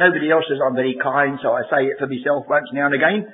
Nobody 0.00 0.32
else 0.32 0.48
says 0.48 0.62
I'm 0.64 0.78
very 0.78 0.96
kind, 0.96 1.36
so 1.44 1.52
I 1.52 1.68
say 1.68 1.84
it 1.92 2.00
for 2.00 2.08
myself 2.08 2.48
once 2.48 2.72
now 2.72 2.88
and 2.88 2.96
again. 2.96 3.28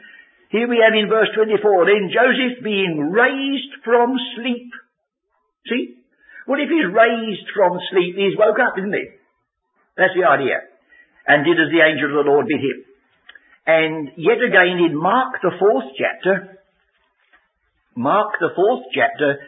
Here 0.50 0.66
we 0.66 0.82
have 0.82 0.94
in 0.96 1.06
verse 1.06 1.30
24, 1.38 1.60
then 1.86 2.10
Joseph 2.10 2.64
being 2.66 3.14
raised 3.14 3.78
from 3.84 4.18
sleep. 4.34 4.70
See? 5.70 6.02
Well, 6.46 6.58
if 6.58 6.70
he's 6.70 6.90
raised 6.90 7.46
from 7.54 7.78
sleep, 7.94 8.18
he's 8.18 8.38
woke 8.38 8.58
up, 8.58 8.74
isn't 8.78 8.94
he? 8.94 9.06
That's 9.98 10.14
the 10.18 10.26
idea. 10.26 10.73
And 11.26 11.44
did 11.44 11.56
as 11.56 11.72
the 11.72 11.80
angel 11.80 12.12
of 12.12 12.24
the 12.24 12.30
Lord 12.30 12.46
bid 12.46 12.60
him. 12.60 12.84
And 13.66 14.08
yet 14.16 14.44
again 14.44 14.78
in 14.78 14.96
Mark 14.96 15.40
the 15.42 15.52
fourth 15.58 15.96
chapter, 15.96 16.58
Mark 17.96 18.36
the 18.40 18.50
fourth 18.54 18.84
chapter, 18.94 19.38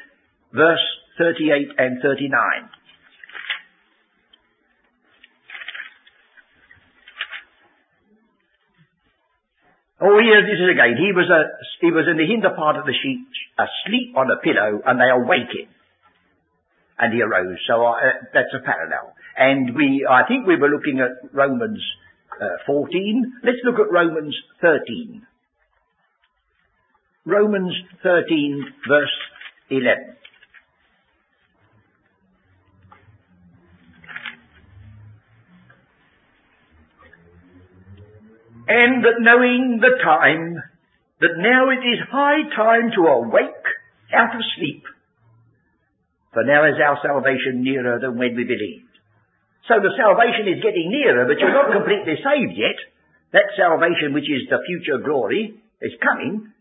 verse 0.52 0.85
38 1.18 1.68
and 1.76 2.00
39. 2.02 2.33
Oh, 9.99 10.21
here 10.21 10.45
this 10.45 10.61
is 10.61 10.71
again. 10.73 10.97
He 10.97 11.12
was 11.12 11.28
a, 11.28 11.40
he 11.80 11.90
was 11.90 12.04
in 12.09 12.16
the 12.16 12.26
hinder 12.28 12.52
part 12.56 12.76
of 12.76 12.85
the 12.85 12.92
sheet, 12.92 13.26
asleep 13.56 14.16
on 14.16 14.30
a 14.30 14.40
pillow, 14.45 14.80
and 14.85 15.00
they 15.00 15.09
awake 15.09 15.52
him 15.52 15.68
and 16.99 17.12
he 17.12 17.21
arose. 17.23 17.59
So 17.66 17.85
uh, 17.85 17.97
that's 18.33 18.52
a 18.54 18.64
parallel. 18.64 19.15
And 19.36 19.74
we, 19.76 20.06
I 20.08 20.26
think 20.26 20.46
we 20.46 20.56
were 20.56 20.68
looking 20.68 21.00
at 21.00 21.30
Romans 21.32 21.82
uh, 22.40 22.56
14. 22.66 23.32
Let's 23.44 23.58
look 23.64 23.76
at 23.78 23.92
Romans 23.92 24.34
13. 24.60 25.26
Romans 27.26 27.72
13 28.02 28.64
verse 28.88 29.16
11. 29.70 30.16
And 38.68 39.04
that 39.04 39.20
knowing 39.20 39.78
the 39.80 40.02
time, 40.02 40.56
that 41.20 41.38
now 41.38 41.70
it 41.70 41.86
is 41.86 42.00
high 42.10 42.42
time 42.54 42.90
to 42.96 43.02
awake 43.02 43.64
out 44.12 44.34
of 44.34 44.42
sleep, 44.56 44.82
for 46.32 46.44
now 46.44 46.66
is 46.66 46.74
our 46.84 46.98
salvation 47.02 47.62
nearer 47.62 48.00
than 48.00 48.18
when 48.18 48.34
we 48.34 48.44
believed. 48.44 48.85
So 49.66 49.82
the 49.82 49.94
salvation 49.99 50.46
is 50.46 50.62
getting 50.62 50.94
nearer, 50.94 51.26
but 51.26 51.38
you're 51.42 51.54
not 51.54 51.75
completely 51.75 52.14
saved 52.23 52.54
yet. 52.54 52.78
That 53.35 53.50
salvation, 53.58 54.14
which 54.14 54.30
is 54.30 54.46
the 54.46 54.62
future 54.62 55.02
glory, 55.02 55.58
is 55.82 55.94
coming. 55.99 56.54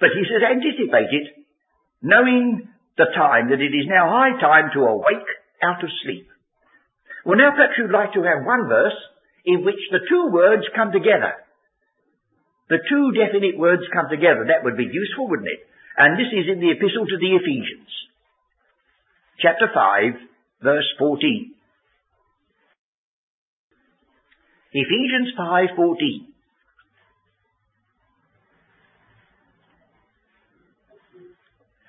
But 0.00 0.16
he 0.16 0.24
says, 0.24 0.40
anticipate 0.40 1.12
it, 1.12 1.26
knowing 2.00 2.68
the 2.96 3.12
time 3.12 3.50
that 3.52 3.60
it 3.60 3.74
is 3.74 3.86
now 3.86 4.08
high 4.08 4.40
time 4.40 4.70
to 4.72 4.88
awake 4.88 5.28
out 5.62 5.84
of 5.84 5.90
sleep. 6.02 6.26
Well, 7.26 7.36
now 7.36 7.52
perhaps 7.52 7.76
you'd 7.76 7.92
like 7.92 8.14
to 8.14 8.24
have 8.24 8.46
one 8.46 8.66
verse 8.66 8.96
in 9.44 9.64
which 9.64 9.80
the 9.92 10.00
two 10.08 10.32
words 10.32 10.64
come 10.74 10.92
together. 10.92 11.36
The 12.72 12.80
two 12.88 13.12
definite 13.12 13.58
words 13.58 13.84
come 13.92 14.08
together. 14.08 14.48
That 14.48 14.64
would 14.64 14.76
be 14.76 14.88
useful, 14.88 15.28
wouldn't 15.28 15.48
it? 15.48 15.60
And 15.98 16.16
this 16.16 16.32
is 16.32 16.48
in 16.48 16.60
the 16.60 16.72
epistle 16.72 17.04
to 17.04 17.18
the 17.20 17.36
Ephesians 17.36 17.92
chapter 19.40 19.70
5, 19.72 20.14
verse 20.62 20.88
14. 20.98 21.54
Ephesians 24.72 25.32
5:14. 25.36 26.34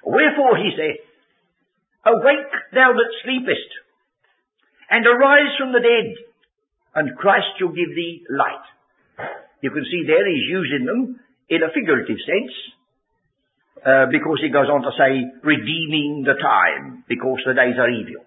Wherefore 0.06 0.58
he 0.58 0.72
saith, 0.76 1.06
Awake 2.06 2.54
thou 2.74 2.94
that 2.94 3.12
sleepest, 3.24 3.70
and 4.90 5.06
arise 5.06 5.54
from 5.60 5.74
the 5.74 5.84
dead, 5.84 6.16
and 6.96 7.18
Christ 7.18 7.60
shall 7.60 7.70
give 7.70 7.94
thee 7.94 8.24
light. 8.30 8.66
You 9.62 9.72
can 9.72 9.84
see 9.84 10.08
there 10.08 10.26
he's 10.26 10.50
using 10.50 10.86
them 10.86 11.20
in 11.50 11.62
a 11.62 11.70
figurative 11.76 12.18
sense, 12.26 12.54
uh, 13.86 14.06
because 14.10 14.40
he 14.42 14.50
goes 14.50 14.70
on 14.72 14.82
to 14.82 14.92
say, 14.98 15.28
redeeming 15.44 16.24
the 16.24 16.40
time, 16.42 17.04
because 17.08 17.44
the 17.46 17.54
days 17.54 17.76
are 17.78 17.92
evil. 17.92 18.24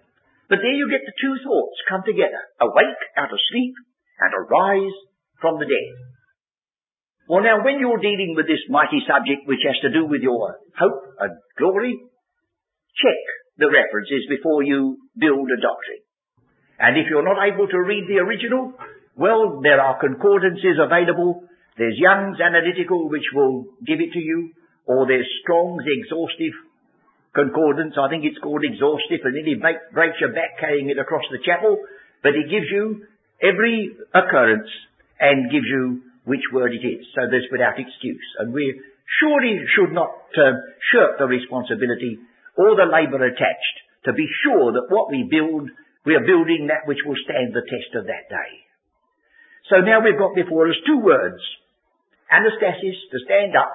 But 0.47 0.59
there 0.61 0.77
you 0.77 0.87
get 0.89 1.01
the 1.05 1.17
two 1.19 1.35
thoughts 1.43 1.81
come 1.89 2.03
together. 2.05 2.39
Awake 2.61 3.01
out 3.17 3.33
of 3.33 3.39
sleep 3.49 3.73
and 4.23 4.31
arise 4.31 4.95
from 5.43 5.59
the 5.59 5.67
dead. 5.67 5.91
Well 7.27 7.43
now, 7.43 7.63
when 7.63 7.79
you're 7.79 8.03
dealing 8.03 8.33
with 8.35 8.47
this 8.47 8.63
mighty 8.67 9.03
subject 9.07 9.47
which 9.47 9.63
has 9.67 9.79
to 9.83 9.91
do 9.91 10.07
with 10.07 10.21
your 10.23 10.59
hope 10.79 10.99
and 11.19 11.31
glory, 11.57 11.95
check 12.99 13.21
the 13.57 13.71
references 13.71 14.27
before 14.27 14.63
you 14.63 14.97
build 15.15 15.47
a 15.47 15.59
doctrine. 15.59 16.03
And 16.79 16.97
if 16.97 17.07
you're 17.07 17.23
not 17.23 17.39
able 17.39 17.67
to 17.67 17.79
read 17.79 18.07
the 18.07 18.19
original, 18.19 18.73
well, 19.15 19.61
there 19.61 19.79
are 19.79 19.99
concordances 19.99 20.81
available. 20.81 21.47
There's 21.77 21.95
Young's 21.95 22.41
Analytical 22.41 23.09
which 23.09 23.27
will 23.33 23.65
give 23.85 24.01
it 24.01 24.11
to 24.13 24.19
you 24.19 24.51
or 24.85 25.07
there's 25.07 25.27
Strong's 25.43 25.85
exhaustive 25.87 26.53
concordance. 27.33 27.95
I 27.97 28.09
think 28.09 28.25
it's 28.25 28.41
called 28.41 28.67
exhaustive 28.67 29.23
and 29.23 29.33
nearly 29.33 29.55
break, 29.59 29.77
breaks 29.93 30.19
your 30.19 30.33
back 30.33 30.59
carrying 30.59 30.89
it 30.89 30.99
across 30.99 31.23
the 31.31 31.39
chapel. 31.45 31.77
But 32.21 32.35
it 32.35 32.49
gives 32.49 32.67
you 32.71 33.05
every 33.41 33.95
occurrence 34.13 34.69
and 35.19 35.51
gives 35.51 35.65
you 35.65 36.01
which 36.25 36.43
word 36.51 36.73
it 36.73 36.85
is. 36.85 37.05
So 37.15 37.27
there's 37.29 37.47
without 37.51 37.79
excuse. 37.79 38.27
And 38.39 38.53
we 38.53 38.79
surely 39.19 39.59
should 39.75 39.93
not 39.93 40.11
uh, 40.35 40.59
shirk 40.91 41.19
the 41.19 41.25
responsibility 41.25 42.19
or 42.55 42.75
the 42.75 42.87
labour 42.87 43.23
attached 43.25 43.77
to 44.05 44.13
be 44.13 44.27
sure 44.43 44.73
that 44.73 44.89
what 44.89 45.09
we 45.09 45.27
build, 45.29 45.69
we 46.05 46.15
are 46.15 46.25
building 46.25 46.67
that 46.67 46.87
which 46.87 46.99
will 47.05 47.17
stand 47.23 47.53
the 47.53 47.63
test 47.63 47.95
of 47.95 48.05
that 48.07 48.27
day. 48.29 48.51
So 49.69 49.79
now 49.79 50.03
we've 50.03 50.19
got 50.19 50.35
before 50.35 50.67
us 50.69 50.75
two 50.85 50.99
words. 50.99 51.39
Anastasis, 52.31 52.99
to 53.11 53.17
stand 53.25 53.55
up, 53.55 53.71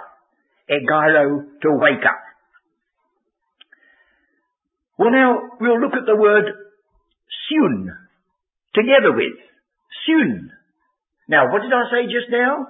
egeiro, 0.69 1.47
to 1.63 1.69
wake 1.73 2.05
up. 2.05 2.23
Well 4.99 5.13
now, 5.13 5.39
we'll 5.61 5.81
look 5.81 5.95
at 5.95 6.07
the 6.07 6.17
word 6.17 6.45
sun, 7.49 7.89
together 8.75 9.15
with. 9.15 9.39
Sun. 10.07 10.51
Now, 11.29 11.53
what 11.53 11.63
did 11.63 11.73
I 11.73 11.85
say 11.93 12.07
just 12.07 12.31
now? 12.31 12.67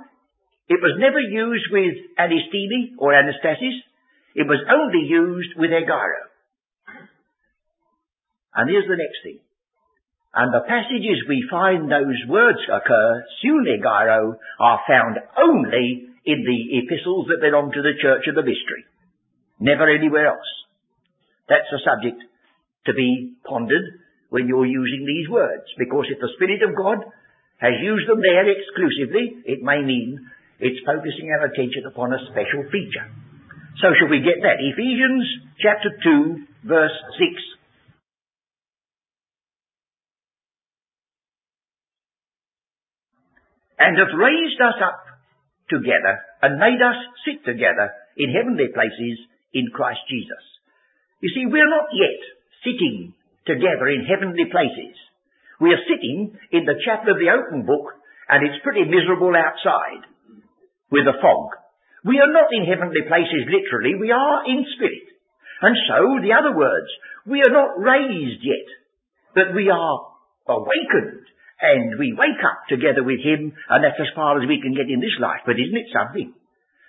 It 0.68 0.80
was 0.82 0.98
never 0.98 1.20
used 1.20 1.66
with 1.70 1.94
anistemi 2.18 2.98
or 2.98 3.12
anastasis. 3.12 3.78
It 4.34 4.46
was 4.46 4.60
only 4.68 5.08
used 5.08 5.56
with 5.56 5.70
egeiro. 5.70 6.28
And 8.54 8.68
here's 8.68 8.86
the 8.86 8.98
next 8.98 9.22
thing. 9.22 9.40
And 10.34 10.52
the 10.52 10.66
passages 10.68 11.24
we 11.28 11.48
find 11.50 11.90
those 11.90 12.20
words 12.28 12.58
occur, 12.68 13.24
sun 13.42 13.64
egeiro, 13.64 14.36
are 14.60 14.80
found 14.86 15.16
only 15.38 16.08
in 16.26 16.44
the 16.44 16.60
epistles 16.78 17.28
that 17.28 17.40
belong 17.40 17.72
to 17.72 17.82
the 17.82 17.96
church 18.02 18.28
of 18.28 18.34
the 18.34 18.42
mystery. 18.42 18.84
Never 19.58 19.88
anywhere 19.88 20.28
else. 20.28 20.50
That's 21.48 21.72
a 21.72 21.80
subject 21.80 22.22
to 22.86 22.92
be 22.92 23.34
pondered 23.44 24.00
when 24.30 24.48
you're 24.48 24.66
using 24.66 25.04
these 25.06 25.28
words. 25.28 25.64
Because 25.78 26.06
if 26.10 26.20
the 26.20 26.32
Spirit 26.36 26.62
of 26.62 26.76
God 26.76 27.04
has 27.58 27.74
used 27.82 28.08
them 28.08 28.20
there 28.22 28.46
exclusively, 28.46 29.42
it 29.44 29.62
may 29.62 29.82
mean 29.82 30.20
it's 30.60 30.84
focusing 30.84 31.30
our 31.30 31.46
attention 31.46 31.86
upon 31.86 32.12
a 32.12 32.20
special 32.30 32.66
feature. 32.70 33.06
So 33.80 33.94
shall 33.94 34.10
we 34.10 34.20
get 34.20 34.42
that? 34.42 34.58
Ephesians 34.58 35.26
chapter 35.62 35.90
2 36.02 36.66
verse 36.66 36.98
6. 37.18 37.30
And 43.78 43.94
hath 43.94 44.18
raised 44.18 44.58
us 44.58 44.82
up 44.82 44.98
together 45.70 46.18
and 46.42 46.58
made 46.58 46.82
us 46.82 46.98
sit 47.22 47.46
together 47.46 47.94
in 48.18 48.34
heavenly 48.34 48.66
places 48.74 49.22
in 49.54 49.70
Christ 49.70 50.02
Jesus. 50.10 50.42
You 51.22 51.30
see, 51.30 51.46
we're 51.46 51.70
not 51.70 51.94
yet 51.94 52.18
sitting 52.66 53.14
together 53.48 53.88
in 53.88 54.04
heavenly 54.04 54.46
places. 54.52 54.94
We 55.58 55.72
are 55.72 55.88
sitting 55.88 56.36
in 56.52 56.68
the 56.68 56.78
chapel 56.84 57.16
of 57.16 57.18
the 57.18 57.32
open 57.32 57.64
book 57.64 57.96
and 58.28 58.44
it's 58.44 58.62
pretty 58.62 58.84
miserable 58.84 59.32
outside 59.32 60.04
with 60.92 61.08
the 61.08 61.16
fog. 61.18 61.56
We 62.04 62.20
are 62.20 62.30
not 62.30 62.52
in 62.52 62.68
heavenly 62.68 63.02
places 63.08 63.48
literally, 63.48 63.98
we 63.98 64.12
are 64.12 64.46
in 64.46 64.62
spirit. 64.76 65.08
And 65.64 65.74
so, 65.90 66.22
the 66.22 66.36
other 66.36 66.54
words, 66.54 66.86
we 67.26 67.42
are 67.42 67.50
not 67.50 67.82
raised 67.82 68.44
yet, 68.46 68.68
but 69.34 69.56
we 69.56 69.66
are 69.66 69.96
awakened 70.46 71.26
and 71.58 71.98
we 71.98 72.14
wake 72.14 72.38
up 72.46 72.70
together 72.70 73.02
with 73.02 73.18
Him 73.18 73.50
and 73.50 73.80
that's 73.82 73.98
as 73.98 74.14
far 74.14 74.38
as 74.38 74.46
we 74.46 74.62
can 74.62 74.78
get 74.78 74.86
in 74.86 75.02
this 75.02 75.18
life. 75.18 75.42
But 75.42 75.58
isn't 75.58 75.82
it 75.82 75.90
something? 75.90 76.37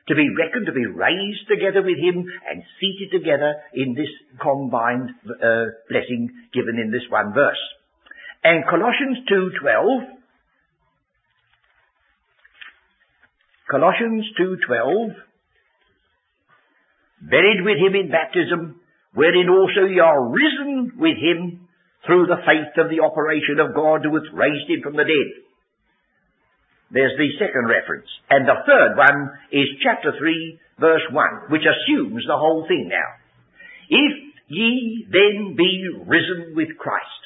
To 0.10 0.16
be 0.16 0.28
reckoned, 0.34 0.66
to 0.66 0.74
be 0.74 0.86
raised 0.86 1.46
together 1.48 1.86
with 1.86 1.98
Him 1.98 2.26
and 2.26 2.64
seated 2.82 3.14
together 3.14 3.62
in 3.74 3.94
this 3.94 4.10
combined 4.42 5.14
uh, 5.26 5.66
blessing 5.88 6.30
given 6.54 6.82
in 6.82 6.92
this 6.92 7.06
one 7.10 7.34
verse. 7.34 7.62
And 8.44 8.64
Colossians 8.66 9.20
2.12 9.30 10.18
Colossians 13.70 14.26
2.12 14.40 15.14
Buried 17.22 17.62
with 17.62 17.78
him 17.78 17.94
in 17.94 18.10
baptism, 18.10 18.80
wherein 19.14 19.50
also 19.50 19.86
ye 19.86 20.00
are 20.00 20.32
risen 20.32 20.94
with 20.98 21.18
him 21.18 21.68
through 22.06 22.26
the 22.28 22.42
faith 22.48 22.74
of 22.82 22.90
the 22.90 23.04
operation 23.04 23.60
of 23.60 23.76
God 23.76 24.02
who 24.04 24.16
hath 24.16 24.34
raised 24.34 24.70
him 24.70 24.82
from 24.82 24.96
the 24.96 25.04
dead. 25.04 25.49
There's 26.90 27.14
the 27.18 27.30
second 27.38 27.70
reference. 27.70 28.10
And 28.34 28.50
the 28.50 28.66
third 28.66 28.98
one 28.98 29.30
is 29.54 29.78
chapter 29.86 30.10
3, 30.18 30.82
verse 30.82 31.06
1, 31.14 31.54
which 31.54 31.62
assumes 31.62 32.26
the 32.26 32.38
whole 32.38 32.66
thing 32.66 32.90
now. 32.90 33.10
If 33.90 34.14
ye 34.50 35.06
then 35.06 35.54
be 35.54 35.86
risen 36.10 36.58
with 36.58 36.74
Christ, 36.82 37.22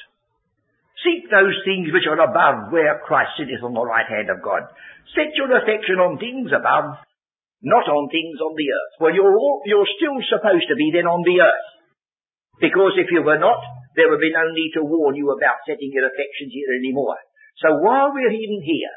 seek 1.00 1.32
those 1.32 1.56
things 1.64 1.88
which 1.92 2.04
are 2.04 2.20
above 2.20 2.72
where 2.72 3.00
Christ 3.08 3.40
sitteth 3.40 3.64
on 3.64 3.72
the 3.72 3.84
right 3.84 4.08
hand 4.08 4.28
of 4.28 4.44
God. 4.44 4.68
Set 5.16 5.32
your 5.36 5.48
affection 5.56 5.96
on 5.96 6.20
things 6.20 6.52
above, 6.52 7.00
not 7.64 7.88
on 7.88 8.12
things 8.12 8.36
on 8.44 8.52
the 8.52 8.68
earth. 8.68 8.94
Well, 9.00 9.14
you're, 9.16 9.32
all, 9.32 9.64
you're 9.64 9.88
still 9.96 10.20
supposed 10.28 10.68
to 10.68 10.76
be 10.76 10.92
then 10.92 11.08
on 11.08 11.24
the 11.24 11.40
earth. 11.40 11.68
Because 12.60 13.00
if 13.00 13.08
you 13.08 13.24
were 13.24 13.40
not, 13.40 13.60
there 13.96 14.12
would 14.12 14.20
be 14.20 14.32
no 14.32 14.44
need 14.52 14.76
to 14.76 14.84
warn 14.84 15.16
you 15.16 15.32
about 15.32 15.64
setting 15.64 15.88
your 15.88 16.04
affections 16.04 16.52
here 16.52 16.72
anymore. 16.76 17.16
So 17.62 17.80
while 17.80 18.12
we're 18.12 18.34
even 18.34 18.60
here, 18.60 18.94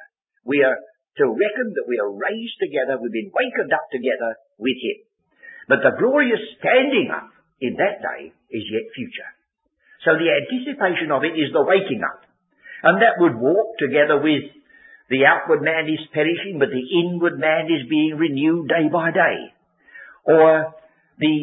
we 0.47 0.63
are 0.63 0.79
to 1.19 1.25
reckon 1.27 1.75
that 1.75 1.89
we 1.89 1.99
are 1.99 2.13
raised 2.13 2.57
together, 2.61 2.95
we've 3.01 3.11
been 3.11 3.33
wakened 3.35 3.73
up 3.73 3.85
together 3.91 4.37
with 4.57 4.77
Him. 4.79 4.97
But 5.67 5.83
the 5.83 5.99
glorious 5.99 6.39
standing 6.57 7.11
up 7.11 7.35
in 7.59 7.75
that 7.75 7.99
day 7.99 8.31
is 8.31 8.63
yet 8.71 8.87
future. 8.95 9.31
So 10.05 10.15
the 10.15 10.29
anticipation 10.29 11.11
of 11.11 11.27
it 11.27 11.35
is 11.35 11.51
the 11.51 11.65
waking 11.65 12.05
up. 12.05 12.23
And 12.85 13.01
that 13.01 13.19
would 13.19 13.35
walk 13.35 13.75
together 13.81 14.21
with 14.21 14.45
the 15.09 15.25
outward 15.25 15.65
man 15.65 15.89
is 15.89 16.03
perishing, 16.13 16.59
but 16.59 16.69
the 16.69 16.85
inward 17.01 17.39
man 17.39 17.65
is 17.65 17.89
being 17.89 18.15
renewed 18.15 18.69
day 18.69 18.87
by 18.91 19.11
day. 19.11 19.37
Or 20.23 20.75
the, 21.17 21.35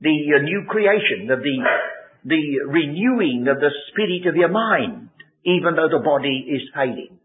the 0.00 0.16
uh, 0.38 0.42
new 0.46 0.64
creation 0.68 1.28
of 1.28 1.40
the, 1.42 1.56
the 2.24 2.42
renewing 2.68 3.48
of 3.48 3.58
the 3.58 3.72
spirit 3.90 4.28
of 4.28 4.36
your 4.36 4.52
mind, 4.52 5.08
even 5.44 5.74
though 5.74 5.90
the 5.90 6.04
body 6.04 6.46
is 6.48 6.62
failing. 6.72 7.18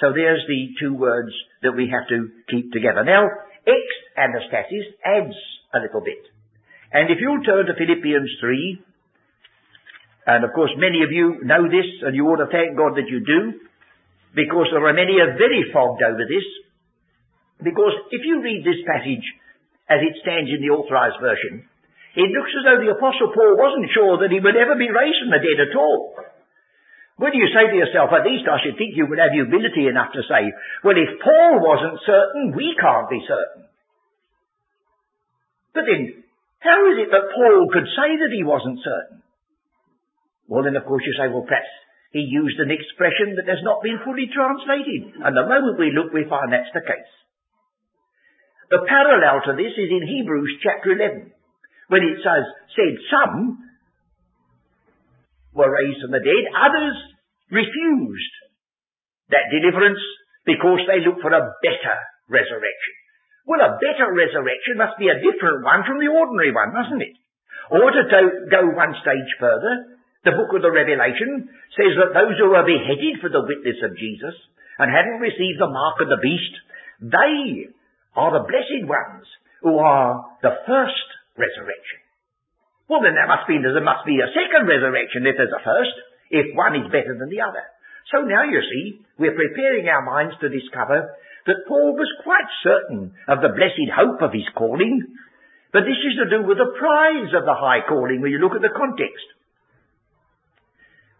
So 0.00 0.14
there's 0.14 0.44
the 0.46 0.74
two 0.78 0.94
words 0.94 1.34
that 1.62 1.74
we 1.74 1.90
have 1.90 2.06
to 2.08 2.30
keep 2.50 2.72
together. 2.72 3.02
Now, 3.04 3.26
ex 3.66 3.84
anastasis 4.14 4.94
adds 5.04 5.34
a 5.74 5.78
little 5.80 6.00
bit. 6.00 6.22
And 6.92 7.10
if 7.10 7.18
you'll 7.20 7.42
turn 7.42 7.66
to 7.66 7.74
Philippians 7.74 8.30
3, 8.40 8.84
and 10.28 10.44
of 10.44 10.52
course 10.54 10.70
many 10.76 11.02
of 11.02 11.10
you 11.10 11.42
know 11.42 11.66
this, 11.68 11.88
and 12.06 12.14
you 12.14 12.24
ought 12.28 12.40
to 12.40 12.52
thank 12.52 12.76
God 12.76 12.96
that 12.96 13.10
you 13.10 13.20
do, 13.26 13.60
because 14.34 14.70
there 14.70 14.86
are 14.86 14.94
many 14.94 15.18
are 15.18 15.36
very 15.36 15.66
fogged 15.72 16.04
over 16.04 16.24
this. 16.24 16.46
Because 17.58 17.96
if 18.14 18.22
you 18.22 18.38
read 18.40 18.62
this 18.62 18.78
passage 18.86 19.26
as 19.90 19.98
it 19.98 20.14
stands 20.22 20.52
in 20.52 20.62
the 20.62 20.70
authorized 20.70 21.18
version, 21.18 21.66
it 22.14 22.30
looks 22.30 22.54
as 22.54 22.64
though 22.64 22.80
the 22.80 22.94
apostle 22.94 23.34
Paul 23.34 23.58
wasn't 23.58 23.90
sure 23.92 24.22
that 24.22 24.30
he 24.30 24.38
would 24.40 24.56
ever 24.56 24.78
be 24.78 24.88
raised 24.88 25.20
from 25.26 25.34
the 25.34 25.42
dead 25.42 25.58
at 25.68 25.76
all. 25.76 26.07
When 27.18 27.34
you 27.34 27.50
say 27.50 27.66
to 27.66 27.74
yourself, 27.74 28.14
at 28.14 28.22
least 28.22 28.46
I 28.46 28.62
should 28.62 28.78
think 28.78 28.94
you 28.94 29.10
would 29.10 29.18
have 29.18 29.34
humility 29.34 29.90
enough 29.90 30.14
to 30.14 30.22
say, 30.22 30.54
well, 30.86 30.94
if 30.94 31.18
Paul 31.18 31.58
wasn't 31.58 31.98
certain, 32.06 32.54
we 32.54 32.78
can't 32.78 33.10
be 33.10 33.18
certain. 33.26 33.66
But 35.74 35.90
then, 35.90 36.22
how 36.62 36.78
is 36.94 37.02
it 37.02 37.10
that 37.10 37.34
Paul 37.34 37.66
could 37.74 37.90
say 37.90 38.22
that 38.22 38.30
he 38.30 38.46
wasn't 38.46 38.78
certain? 38.86 39.26
Well, 40.46 40.62
then 40.62 40.78
of 40.78 40.86
course 40.86 41.02
you 41.02 41.14
say, 41.18 41.26
well, 41.26 41.42
perhaps 41.42 41.68
he 42.14 42.22
used 42.22 42.62
an 42.62 42.70
expression 42.70 43.34
that 43.34 43.50
has 43.50 43.66
not 43.66 43.82
been 43.82 43.98
fully 44.06 44.30
translated. 44.30 45.18
And 45.18 45.34
the 45.34 45.50
moment 45.50 45.82
we 45.82 45.90
look, 45.90 46.14
we 46.14 46.22
find 46.30 46.54
that's 46.54 46.70
the 46.70 46.86
case. 46.86 47.12
The 48.70 48.86
parallel 48.86 49.42
to 49.42 49.52
this 49.58 49.74
is 49.74 49.90
in 49.90 50.06
Hebrews 50.06 50.62
chapter 50.62 50.94
11, 50.94 51.34
when 51.90 52.02
it 52.06 52.22
says, 52.22 52.46
said 52.78 52.94
some 53.10 53.67
were 55.58 55.74
raised 55.74 55.98
from 55.98 56.14
the 56.14 56.22
dead, 56.22 56.44
others 56.54 56.94
refused 57.50 58.34
that 59.34 59.50
deliverance 59.50 60.00
because 60.46 60.80
they 60.86 61.02
looked 61.02 61.20
for 61.20 61.34
a 61.34 61.50
better 61.60 61.96
resurrection. 62.30 62.94
Well, 63.44 63.60
a 63.64 63.80
better 63.80 64.12
resurrection 64.14 64.78
must 64.78 64.96
be 65.00 65.10
a 65.10 65.18
different 65.18 65.64
one 65.66 65.82
from 65.82 65.98
the 65.98 66.12
ordinary 66.12 66.54
one, 66.54 66.70
mustn't 66.70 67.02
it? 67.02 67.16
Or 67.74 67.90
to 67.90 68.02
go 68.48 68.62
one 68.72 68.94
stage 69.02 69.30
further, 69.40 69.98
the 70.24 70.36
book 70.36 70.52
of 70.56 70.62
the 70.62 70.72
Revelation 70.72 71.48
says 71.76 71.92
that 71.96 72.16
those 72.16 72.36
who 72.38 72.52
were 72.52 72.64
beheaded 72.64 73.20
for 73.20 73.28
the 73.28 73.44
witness 73.44 73.80
of 73.84 73.96
Jesus 73.96 74.36
and 74.78 74.88
hadn't 74.92 75.24
received 75.24 75.60
the 75.60 75.72
mark 75.72 76.00
of 76.00 76.08
the 76.08 76.22
beast, 76.22 76.54
they 77.02 77.72
are 78.16 78.32
the 78.32 78.46
blessed 78.46 78.84
ones 78.88 79.26
who 79.62 79.78
are 79.78 80.38
the 80.42 80.54
first 80.66 81.08
resurrection. 81.36 82.00
Well 82.88 83.04
then 83.04 83.14
there 83.14 83.28
must 83.28 83.44
be, 83.44 83.60
there 83.60 83.84
must 83.84 84.08
be 84.08 84.18
a 84.18 84.32
second 84.32 84.64
resurrection 84.64 85.28
if 85.28 85.36
there's 85.36 85.52
a 85.52 85.60
first, 85.60 85.96
if 86.32 86.56
one 86.56 86.74
is 86.76 86.88
better 86.88 87.14
than 87.20 87.28
the 87.28 87.44
other. 87.44 87.62
So 88.08 88.24
now 88.24 88.48
you 88.48 88.64
see, 88.64 89.04
we're 89.20 89.36
preparing 89.36 89.84
our 89.88 90.00
minds 90.00 90.34
to 90.40 90.48
discover 90.48 91.12
that 91.44 91.68
Paul 91.68 91.92
was 91.96 92.08
quite 92.24 92.48
certain 92.64 93.12
of 93.28 93.44
the 93.44 93.52
blessed 93.52 93.92
hope 93.92 94.24
of 94.24 94.32
his 94.32 94.48
calling, 94.56 95.04
but 95.72 95.84
this 95.84 96.00
is 96.00 96.16
to 96.16 96.32
do 96.32 96.48
with 96.48 96.56
the 96.56 96.72
prize 96.80 97.32
of 97.36 97.44
the 97.44 97.56
high 97.56 97.84
calling 97.84 98.24
when 98.24 98.32
you 98.32 98.40
look 98.40 98.56
at 98.56 98.64
the 98.64 98.72
context. 98.72 99.28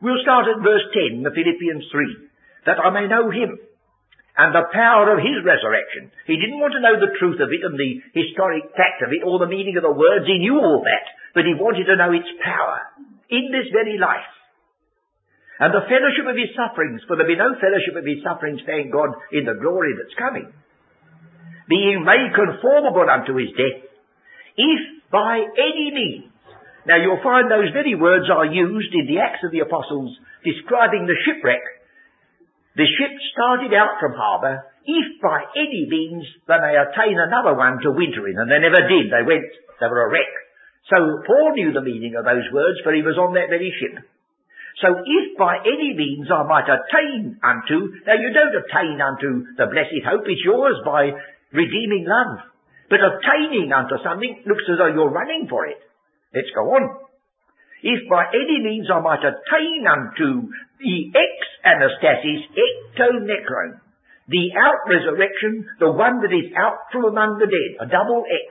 We'll 0.00 0.24
start 0.24 0.48
at 0.48 0.64
verse 0.64 0.88
10 1.12 1.26
of 1.26 1.37
Philippians 1.37 1.85
3. 1.92 2.28
That 2.64 2.81
I 2.81 2.88
may 2.90 3.09
know 3.09 3.28
him 3.28 3.61
and 4.38 4.55
the 4.55 4.70
power 4.70 5.11
of 5.11 5.18
his 5.18 5.42
resurrection. 5.42 6.14
He 6.31 6.38
didn't 6.38 6.62
want 6.62 6.70
to 6.79 6.85
know 6.85 6.94
the 6.94 7.18
truth 7.18 7.42
of 7.42 7.51
it 7.51 7.66
and 7.66 7.74
the 7.74 7.98
historic 8.14 8.70
fact 8.79 9.03
of 9.03 9.11
it 9.11 9.27
or 9.27 9.42
the 9.42 9.51
meaning 9.51 9.74
of 9.74 9.83
the 9.83 9.92
words. 9.92 10.31
He 10.31 10.38
knew 10.38 10.62
all 10.62 10.87
that. 10.87 11.07
But 11.35 11.44
he 11.44 11.59
wanted 11.59 11.90
to 11.90 11.98
know 11.98 12.14
its 12.14 12.31
power 12.38 12.79
in 13.29 13.51
this 13.51 13.66
very 13.74 13.98
life. 13.98 14.31
And 15.59 15.74
the 15.74 15.90
fellowship 15.90 16.31
of 16.31 16.38
his 16.38 16.55
sufferings, 16.55 17.03
for 17.11 17.18
there'll 17.18 17.35
be 17.35 17.35
no 17.35 17.59
fellowship 17.59 17.98
of 17.98 18.07
his 18.07 18.22
sufferings, 18.22 18.62
thank 18.62 18.94
God, 18.94 19.11
in 19.35 19.42
the 19.42 19.59
glory 19.59 19.98
that's 19.98 20.14
coming. 20.14 20.46
Being 21.66 22.07
made 22.07 22.31
conformable 22.31 23.11
unto 23.11 23.35
his 23.35 23.51
death, 23.59 23.90
if 24.55 24.83
by 25.11 25.42
any 25.42 25.90
means 25.90 26.31
now 26.88 26.96
you'll 26.96 27.20
find 27.20 27.51
those 27.51 27.68
very 27.77 27.92
words 27.94 28.33
are 28.33 28.48
used 28.48 28.94
in 28.94 29.05
the 29.12 29.20
Acts 29.20 29.44
of 29.44 29.53
the 29.53 29.61
Apostles 29.61 30.16
describing 30.40 31.05
the 31.05 31.20
shipwreck. 31.27 31.61
The 32.78 32.86
ship 32.86 33.10
started 33.34 33.74
out 33.74 33.98
from 33.98 34.14
harbour, 34.14 34.62
if 34.86 35.18
by 35.18 35.42
any 35.58 35.90
means 35.90 36.22
they 36.46 36.62
may 36.62 36.78
attain 36.78 37.18
another 37.18 37.58
one 37.58 37.82
to 37.82 37.90
winter 37.90 38.22
in, 38.30 38.38
and 38.38 38.46
they 38.46 38.62
never 38.62 38.86
did. 38.86 39.10
They 39.10 39.26
went, 39.26 39.50
they 39.82 39.90
were 39.90 40.06
a 40.06 40.12
wreck. 40.14 40.32
So 40.86 40.96
Paul 41.26 41.58
knew 41.58 41.74
the 41.74 41.82
meaning 41.82 42.14
of 42.14 42.22
those 42.22 42.46
words, 42.54 42.78
for 42.86 42.94
he 42.94 43.02
was 43.02 43.18
on 43.18 43.34
that 43.34 43.50
very 43.50 43.74
ship. 43.82 43.98
So 44.78 44.94
if 44.94 45.34
by 45.34 45.58
any 45.66 45.98
means 45.98 46.30
I 46.30 46.46
might 46.46 46.70
attain 46.70 47.42
unto, 47.42 47.98
now 48.06 48.14
you 48.14 48.30
don't 48.30 48.62
attain 48.62 49.02
unto 49.02 49.58
the 49.58 49.66
blessed 49.66 50.06
hope, 50.06 50.22
it's 50.30 50.46
yours 50.46 50.78
by 50.86 51.10
redeeming 51.50 52.06
love. 52.06 52.46
But 52.86 53.02
attaining 53.02 53.74
unto 53.74 53.98
something 54.06 54.46
looks 54.46 54.70
as 54.70 54.78
though 54.78 54.94
you're 54.94 55.10
running 55.10 55.50
for 55.50 55.66
it. 55.66 55.82
Let's 56.30 56.54
go 56.54 56.62
on. 56.78 57.08
If 57.82 58.08
by 58.10 58.26
any 58.34 58.58
means 58.62 58.88
I 58.90 59.00
might 59.00 59.22
attain 59.22 59.82
unto 59.86 60.50
the 60.78 60.96
ex 61.14 61.32
anastasis 61.64 62.50
ek 62.50 62.76
ton 62.96 63.26
nekron, 63.26 63.80
the 64.28 64.50
out 64.58 64.82
resurrection, 64.88 65.66
the 65.78 65.90
one 65.90 66.20
that 66.20 66.34
is 66.34 66.52
out 66.56 66.90
from 66.92 67.06
among 67.06 67.38
the 67.38 67.46
dead, 67.46 67.72
a 67.80 67.86
double 67.86 68.24
ek. 68.26 68.50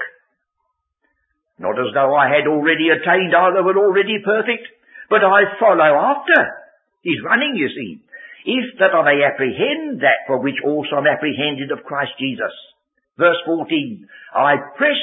Not 1.59 1.77
as 1.79 1.93
though 1.93 2.15
I 2.15 2.29
had 2.29 2.47
already 2.47 2.89
attained 2.89 3.33
either 3.35 3.63
were 3.63 3.77
already 3.77 4.21
perfect, 4.23 4.67
but 5.09 5.23
I 5.23 5.57
follow 5.59 5.91
after. 5.95 6.39
He's 7.01 7.23
running, 7.23 7.55
you 7.55 7.69
see. 7.69 8.01
if 8.47 8.79
that 8.79 8.95
I 8.95 9.03
may 9.03 9.19
apprehend 9.27 9.99
that 10.01 10.23
for 10.25 10.39
which 10.39 10.55
also 10.63 10.95
I'm 10.95 11.07
apprehended 11.07 11.71
of 11.71 11.83
Christ 11.83 12.15
Jesus. 12.17 12.55
Verse 13.17 13.37
14, 13.45 14.07
I 14.33 14.55
press 14.77 15.01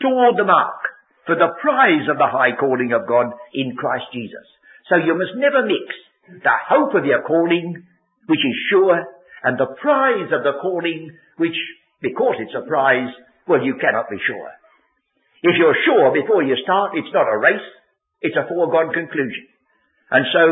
toward 0.00 0.36
the 0.38 0.44
mark 0.44 0.95
for 1.26 1.34
the 1.34 1.54
prize 1.60 2.06
of 2.08 2.18
the 2.18 2.30
high 2.30 2.54
calling 2.54 2.94
of 2.94 3.06
God 3.06 3.34
in 3.52 3.74
Christ 3.74 4.06
Jesus. 4.14 4.46
So 4.88 4.96
you 4.96 5.18
must 5.18 5.34
never 5.34 5.66
mix 5.66 5.90
the 6.30 6.56
hope 6.70 6.94
of 6.94 7.04
your 7.04 7.22
calling, 7.22 7.82
which 8.26 8.42
is 8.42 8.56
sure, 8.70 8.98
and 9.42 9.58
the 9.58 9.74
prize 9.78 10.30
of 10.30 10.42
the 10.42 10.58
calling, 10.62 11.10
which, 11.38 11.58
because 12.00 12.38
it's 12.38 12.54
a 12.54 12.66
prize, 12.66 13.10
well, 13.46 13.62
you 13.62 13.74
cannot 13.78 14.10
be 14.10 14.18
sure. 14.26 14.50
If 15.42 15.54
you're 15.58 15.78
sure 15.86 16.10
before 16.14 16.42
you 16.42 16.56
start, 16.62 16.98
it's 16.98 17.12
not 17.14 17.30
a 17.30 17.38
race, 17.38 17.68
it's 18.22 18.38
a 18.38 18.48
foregone 18.48 18.94
conclusion. 18.94 19.46
And 20.10 20.24
so, 20.32 20.44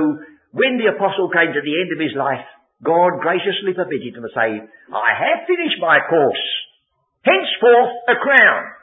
when 0.54 0.78
the 0.78 0.94
apostle 0.94 1.30
came 1.30 1.54
to 1.54 1.62
the 1.62 1.76
end 1.82 1.90
of 1.90 2.02
his 2.02 2.14
life, 2.14 2.46
God 2.82 3.22
graciously 3.22 3.74
permitted 3.74 4.14
him 4.14 4.22
to 4.22 4.34
say, 4.34 4.62
I 4.90 5.10
have 5.14 5.46
finished 5.46 5.78
my 5.80 5.98
course. 6.06 6.44
Henceforth 7.22 7.94
a 8.10 8.16
crown. 8.20 8.73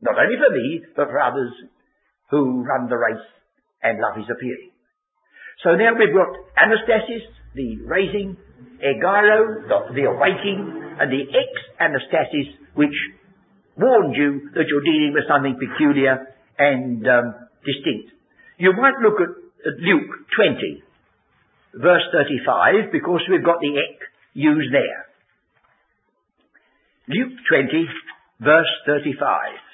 Not 0.00 0.18
only 0.18 0.36
for 0.36 0.52
me, 0.54 0.82
but 0.94 1.08
for 1.08 1.20
others 1.20 1.52
who 2.30 2.62
run 2.62 2.88
the 2.88 2.96
race 2.96 3.26
and 3.82 3.98
love 4.00 4.16
his 4.16 4.26
appearing. 4.30 4.70
So 5.64 5.74
now 5.74 5.90
we've 5.98 6.14
got 6.14 6.30
anastasis, 6.54 7.26
the 7.54 7.82
raising, 7.82 8.36
egeiro, 8.78 9.66
the, 9.66 10.04
awaking, 10.06 10.60
and 11.00 11.10
the 11.10 11.22
ex-anastasis, 11.26 12.54
which 12.74 12.94
warned 13.76 14.14
you 14.14 14.50
that 14.54 14.66
you're 14.68 14.86
dealing 14.86 15.12
with 15.14 15.24
something 15.26 15.58
peculiar 15.58 16.26
and 16.58 17.06
um, 17.06 17.34
distinct. 17.66 18.14
You 18.58 18.72
might 18.74 18.98
look 19.02 19.18
at, 19.18 19.30
at 19.66 19.78
Luke 19.78 20.10
20, 20.36 20.82
verse 21.74 22.02
35, 22.12 22.92
because 22.92 23.22
we've 23.30 23.44
got 23.44 23.60
the 23.60 23.74
ek 23.78 23.98
used 24.34 24.72
there. 24.72 25.06
Luke 27.08 27.38
20, 27.48 27.86
verse 28.40 28.72
35. 28.86 29.67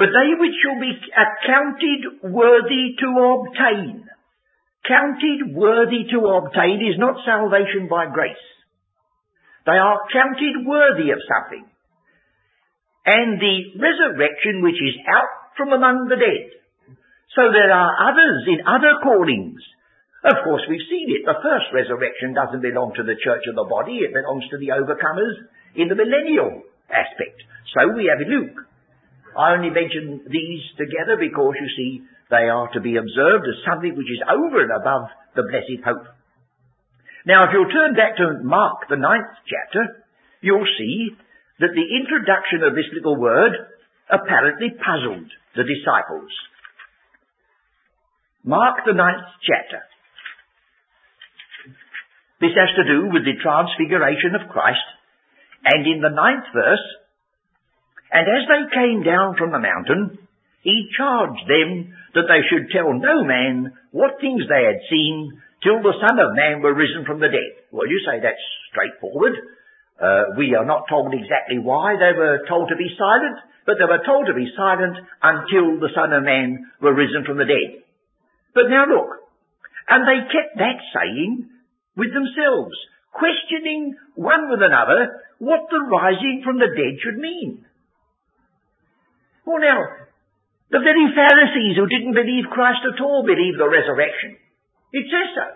But 0.00 0.16
they 0.16 0.32
which 0.32 0.56
shall 0.64 0.80
be 0.80 0.96
accounted 1.12 2.32
worthy 2.32 2.96
to 3.04 3.08
obtain. 3.20 4.08
Counted 4.88 5.52
worthy 5.52 6.08
to 6.16 6.18
obtain 6.40 6.80
is 6.80 6.96
not 6.96 7.20
salvation 7.28 7.84
by 7.84 8.08
grace. 8.08 8.46
They 9.68 9.76
are 9.76 10.00
counted 10.08 10.64
worthy 10.64 11.12
of 11.12 11.20
something. 11.28 11.68
And 13.04 13.36
the 13.44 13.76
resurrection 13.76 14.64
which 14.64 14.80
is 14.80 14.96
out 15.04 15.52
from 15.60 15.76
among 15.76 16.08
the 16.08 16.16
dead. 16.16 16.48
So 17.36 17.52
there 17.52 17.68
are 17.68 17.92
others 18.08 18.48
in 18.48 18.64
other 18.64 18.96
callings. 19.04 19.60
Of 20.24 20.40
course, 20.48 20.64
we've 20.64 20.88
seen 20.88 21.12
it. 21.12 21.28
The 21.28 21.44
first 21.44 21.76
resurrection 21.76 22.32
doesn't 22.32 22.64
belong 22.64 22.96
to 22.96 23.04
the 23.04 23.20
church 23.20 23.44
of 23.52 23.56
the 23.60 23.68
body. 23.68 24.00
It 24.00 24.16
belongs 24.16 24.48
to 24.48 24.56
the 24.56 24.72
overcomers 24.72 25.44
in 25.76 25.92
the 25.92 26.00
millennial 26.00 26.64
aspect. 26.88 27.44
So 27.76 27.92
we 27.92 28.08
have 28.08 28.24
Luke. 28.24 28.69
I 29.36 29.54
only 29.54 29.70
mention 29.70 30.26
these 30.26 30.64
together 30.76 31.16
because 31.18 31.54
you 31.60 31.68
see 31.76 31.90
they 32.30 32.46
are 32.50 32.70
to 32.74 32.80
be 32.80 32.96
observed 32.96 33.46
as 33.46 33.66
something 33.66 33.94
which 33.94 34.10
is 34.10 34.22
over 34.26 34.62
and 34.62 34.70
above 34.70 35.10
the 35.34 35.46
blessed 35.46 35.82
hope. 35.84 36.06
Now 37.26 37.44
if 37.44 37.50
you'll 37.52 37.70
turn 37.70 37.94
back 37.94 38.16
to 38.16 38.42
Mark 38.42 38.88
the 38.88 38.96
ninth 38.96 39.30
chapter, 39.46 40.04
you'll 40.40 40.68
see 40.78 41.10
that 41.60 41.76
the 41.76 41.88
introduction 42.00 42.64
of 42.64 42.74
this 42.74 42.88
little 42.94 43.16
word 43.16 43.52
apparently 44.08 44.70
puzzled 44.74 45.28
the 45.54 45.64
disciples. 45.66 46.32
Mark 48.42 48.82
the 48.86 48.96
ninth 48.96 49.28
chapter. 49.44 49.84
This 52.40 52.56
has 52.56 52.72
to 52.80 52.88
do 52.88 53.12
with 53.12 53.28
the 53.28 53.36
transfiguration 53.36 54.32
of 54.32 54.48
Christ. 54.48 54.80
And 55.60 55.84
in 55.84 56.00
the 56.00 56.08
ninth 56.08 56.48
verse, 56.56 56.86
and 58.10 58.24
as 58.26 58.44
they 58.50 58.62
came 58.74 59.02
down 59.02 59.36
from 59.38 59.52
the 59.52 59.62
mountain, 59.62 60.18
he 60.62 60.90
charged 60.96 61.46
them 61.46 61.94
that 62.14 62.28
they 62.28 62.42
should 62.50 62.70
tell 62.74 62.92
no 62.92 63.24
man 63.24 63.72
what 63.92 64.20
things 64.20 64.42
they 64.44 64.66
had 64.66 64.82
seen 64.90 65.40
till 65.62 65.80
the 65.80 65.96
Son 66.00 66.18
of 66.18 66.36
Man 66.36 66.60
were 66.60 66.74
risen 66.74 67.04
from 67.06 67.20
the 67.20 67.28
dead. 67.32 67.52
Well, 67.70 67.88
you 67.88 68.00
say 68.04 68.20
that's 68.20 68.44
straightforward. 68.72 69.36
Uh, 70.00 70.36
we 70.36 70.56
are 70.56 70.64
not 70.64 70.88
told 70.88 71.12
exactly 71.12 71.60
why 71.60 71.94
they 71.96 72.16
were 72.16 72.44
told 72.48 72.68
to 72.68 72.76
be 72.76 72.88
silent, 72.96 73.38
but 73.64 73.76
they 73.78 73.88
were 73.88 74.04
told 74.04 74.26
to 74.26 74.34
be 74.34 74.48
silent 74.56 74.96
until 75.22 75.78
the 75.78 75.92
Son 75.94 76.12
of 76.12 76.24
Man 76.24 76.66
were 76.80 76.96
risen 76.96 77.24
from 77.24 77.36
the 77.36 77.48
dead. 77.48 77.84
But 78.54 78.72
now 78.72 78.88
look, 78.88 79.28
and 79.88 80.02
they 80.08 80.26
kept 80.32 80.58
that 80.58 80.80
saying 80.96 81.48
with 81.96 82.12
themselves, 82.12 82.74
questioning 83.12 83.94
one 84.16 84.50
with 84.50 84.62
another 84.62 85.20
what 85.38 85.68
the 85.70 85.84
rising 85.88 86.42
from 86.44 86.58
the 86.58 86.72
dead 86.72 87.00
should 87.04 87.18
mean. 87.20 87.64
Now, 89.58 90.06
the 90.70 90.78
very 90.78 91.06
Pharisees 91.10 91.74
who 91.74 91.90
didn't 91.90 92.14
believe 92.14 92.52
Christ 92.54 92.86
at 92.86 93.02
all 93.02 93.26
believed 93.26 93.58
the 93.58 93.66
resurrection. 93.66 94.38
It 94.94 95.06
says 95.10 95.28
so. 95.34 95.46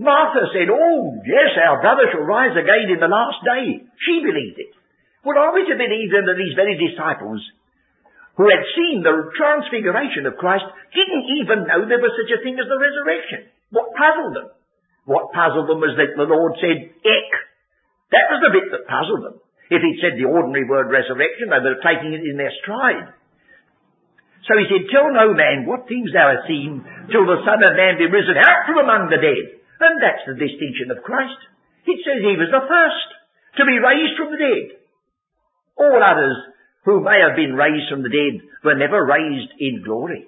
Martha 0.00 0.48
said, 0.50 0.72
oh 0.72 1.20
yes, 1.22 1.54
our 1.60 1.78
brother 1.84 2.08
shall 2.10 2.24
rise 2.24 2.56
again 2.56 2.88
in 2.88 2.98
the 2.98 3.12
last 3.12 3.38
day. 3.44 3.84
She 4.02 4.24
believed 4.24 4.58
it. 4.58 4.72
Well, 5.22 5.36
are 5.36 5.52
we 5.52 5.68
to 5.68 5.76
believe 5.76 6.08
then 6.08 6.24
that 6.24 6.40
these 6.40 6.56
very 6.56 6.80
disciples 6.80 7.44
who 8.40 8.48
had 8.48 8.64
seen 8.72 9.04
the 9.04 9.28
transfiguration 9.36 10.24
of 10.24 10.40
Christ 10.40 10.64
didn't 10.96 11.28
even 11.44 11.68
know 11.68 11.84
there 11.84 12.00
was 12.00 12.16
such 12.16 12.32
a 12.32 12.40
thing 12.40 12.56
as 12.56 12.64
the 12.64 12.80
resurrection. 12.80 13.52
What 13.68 13.92
puzzled 13.92 14.32
them? 14.32 14.48
What 15.04 15.36
puzzled 15.36 15.68
them 15.68 15.84
was 15.84 15.92
that 16.00 16.16
the 16.16 16.24
Lord 16.24 16.56
said, 16.56 16.88
ek. 16.88 17.30
That 18.16 18.32
was 18.32 18.40
the 18.40 18.54
bit 18.56 18.72
that 18.72 18.88
puzzled 18.88 19.22
them. 19.28 19.36
If 19.70 19.78
he'd 19.78 20.02
said 20.02 20.18
the 20.18 20.26
ordinary 20.26 20.66
word 20.66 20.90
resurrection, 20.90 21.48
they 21.48 21.62
would 21.62 21.78
have 21.78 21.86
taken 21.86 22.10
it 22.10 22.26
in 22.26 22.34
their 22.34 22.50
stride. 22.58 23.14
So 24.50 24.58
he 24.58 24.66
said, 24.66 24.90
Tell 24.90 25.14
no 25.14 25.30
man 25.30 25.62
what 25.62 25.86
things 25.86 26.10
thou 26.10 26.34
hast 26.34 26.50
seen, 26.50 26.82
till 27.06 27.22
the 27.22 27.46
Son 27.46 27.62
of 27.62 27.78
Man 27.78 28.02
be 28.02 28.10
risen 28.10 28.34
out 28.34 28.66
from 28.66 28.82
among 28.82 29.06
the 29.06 29.22
dead. 29.22 29.62
And 29.78 30.02
that's 30.02 30.26
the 30.26 30.34
distinction 30.34 30.90
of 30.90 31.06
Christ. 31.06 31.38
It 31.86 32.02
says 32.02 32.18
he 32.20 32.34
was 32.34 32.50
the 32.50 32.66
first 32.66 33.08
to 33.56 33.64
be 33.64 33.78
raised 33.78 34.18
from 34.18 34.34
the 34.34 34.42
dead. 34.42 34.66
All 35.78 36.02
others 36.02 36.36
who 36.84 37.06
may 37.06 37.22
have 37.22 37.38
been 37.38 37.54
raised 37.54 37.88
from 37.88 38.02
the 38.02 38.12
dead 38.12 38.42
were 38.66 38.76
never 38.76 39.06
raised 39.06 39.54
in 39.62 39.86
glory. 39.86 40.26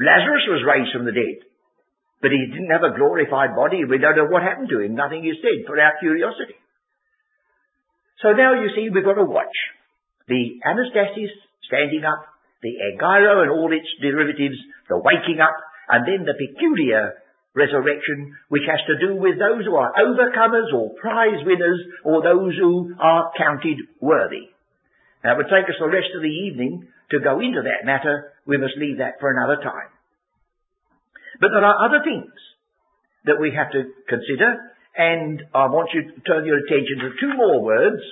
Lazarus 0.00 0.48
was 0.48 0.66
raised 0.66 0.92
from 0.96 1.04
the 1.04 1.16
dead, 1.16 1.44
but 2.20 2.32
he 2.32 2.42
didn't 2.48 2.72
have 2.72 2.84
a 2.84 2.96
glorified 2.96 3.54
body. 3.54 3.84
We 3.84 4.00
don't 4.02 4.16
know 4.16 4.32
what 4.32 4.42
happened 4.42 4.72
to 4.72 4.80
him. 4.80 4.96
Nothing 4.96 5.24
is 5.24 5.40
said 5.40 5.68
for 5.68 5.78
our 5.78 5.94
curiosity. 6.00 6.56
So 8.22 8.32
now 8.32 8.54
you 8.54 8.68
see 8.76 8.90
we've 8.90 9.04
got 9.04 9.16
to 9.16 9.24
watch 9.24 9.56
the 10.28 10.60
anastasis 10.64 11.32
standing 11.66 12.04
up, 12.04 12.26
the 12.62 12.76
egeiro 12.76 13.42
and 13.42 13.50
all 13.50 13.72
its 13.72 13.88
derivatives, 14.00 14.58
the 14.88 14.98
waking 14.98 15.40
up, 15.40 15.56
and 15.88 16.06
then 16.06 16.26
the 16.26 16.36
peculiar 16.36 17.16
resurrection, 17.54 18.36
which 18.48 18.62
has 18.70 18.78
to 18.86 19.00
do 19.00 19.16
with 19.16 19.38
those 19.38 19.64
who 19.64 19.74
are 19.74 19.92
overcomers 19.98 20.70
or 20.74 20.94
prize 21.00 21.42
winners 21.44 21.80
or 22.04 22.22
those 22.22 22.54
who 22.60 22.94
are 23.00 23.32
counted 23.36 23.78
worthy. 24.00 24.52
Now, 25.24 25.34
it 25.34 25.36
would 25.38 25.52
take 25.52 25.68
us 25.68 25.80
the 25.80 25.90
rest 25.90 26.14
of 26.14 26.22
the 26.22 26.30
evening 26.30 26.86
to 27.10 27.20
go 27.20 27.40
into 27.40 27.62
that 27.62 27.84
matter. 27.84 28.32
We 28.46 28.56
must 28.56 28.78
leave 28.78 28.98
that 28.98 29.18
for 29.18 29.30
another 29.30 29.60
time. 29.62 29.90
But 31.40 31.50
there 31.52 31.64
are 31.64 31.84
other 31.84 32.04
things 32.04 32.32
that 33.24 33.40
we 33.40 33.52
have 33.52 33.72
to 33.72 33.90
consider, 34.08 34.69
and 34.96 35.42
I 35.54 35.66
want 35.66 35.90
you 35.94 36.02
to 36.02 36.20
turn 36.26 36.44
your 36.44 36.58
attention 36.58 36.98
to 37.00 37.10
two 37.20 37.32
more 37.36 37.62
words, 37.62 38.02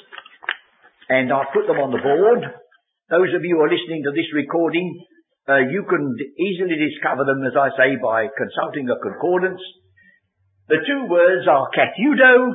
and 1.09 1.33
I'll 1.33 1.53
put 1.53 1.67
them 1.67 1.79
on 1.79 1.91
the 1.91 2.03
board. 2.03 2.45
Those 3.11 3.35
of 3.35 3.45
you 3.45 3.57
who 3.57 3.64
are 3.64 3.73
listening 3.73 4.05
to 4.05 4.12
this 4.12 4.29
recording, 4.35 5.05
uh, 5.49 5.64
you 5.71 5.85
can 5.88 6.14
easily 6.38 6.77
discover 6.77 7.25
them, 7.25 7.43
as 7.45 7.57
I 7.57 7.73
say, 7.77 7.97
by 7.97 8.29
consulting 8.29 8.88
a 8.88 9.01
concordance. 9.01 9.61
The 10.69 10.85
two 10.85 11.09
words 11.09 11.49
are 11.49 11.69
katheudo 11.73 12.55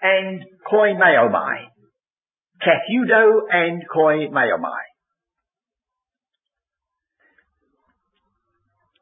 and 0.00 0.44
koimeomai. 0.64 1.74
Katheudo 2.64 3.40
and 3.50 3.82
Koimaomai. 3.88 4.84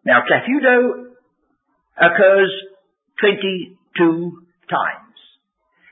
Now, 0.04 0.22
Katheudo 0.26 1.14
occurs 1.96 2.50
22 3.96 4.42
times. 4.70 5.18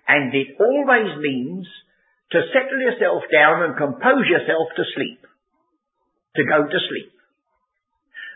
And 0.08 0.34
it 0.34 0.56
always 0.58 1.18
means 1.20 1.66
to 2.32 2.40
settle 2.52 2.80
yourself 2.80 3.22
down 3.32 3.62
and 3.62 3.76
compose 3.76 4.26
yourself 4.26 4.68
to 4.76 4.84
sleep. 4.94 5.20
To 6.36 6.42
go 6.44 6.64
to 6.66 6.78
sleep. 6.88 7.12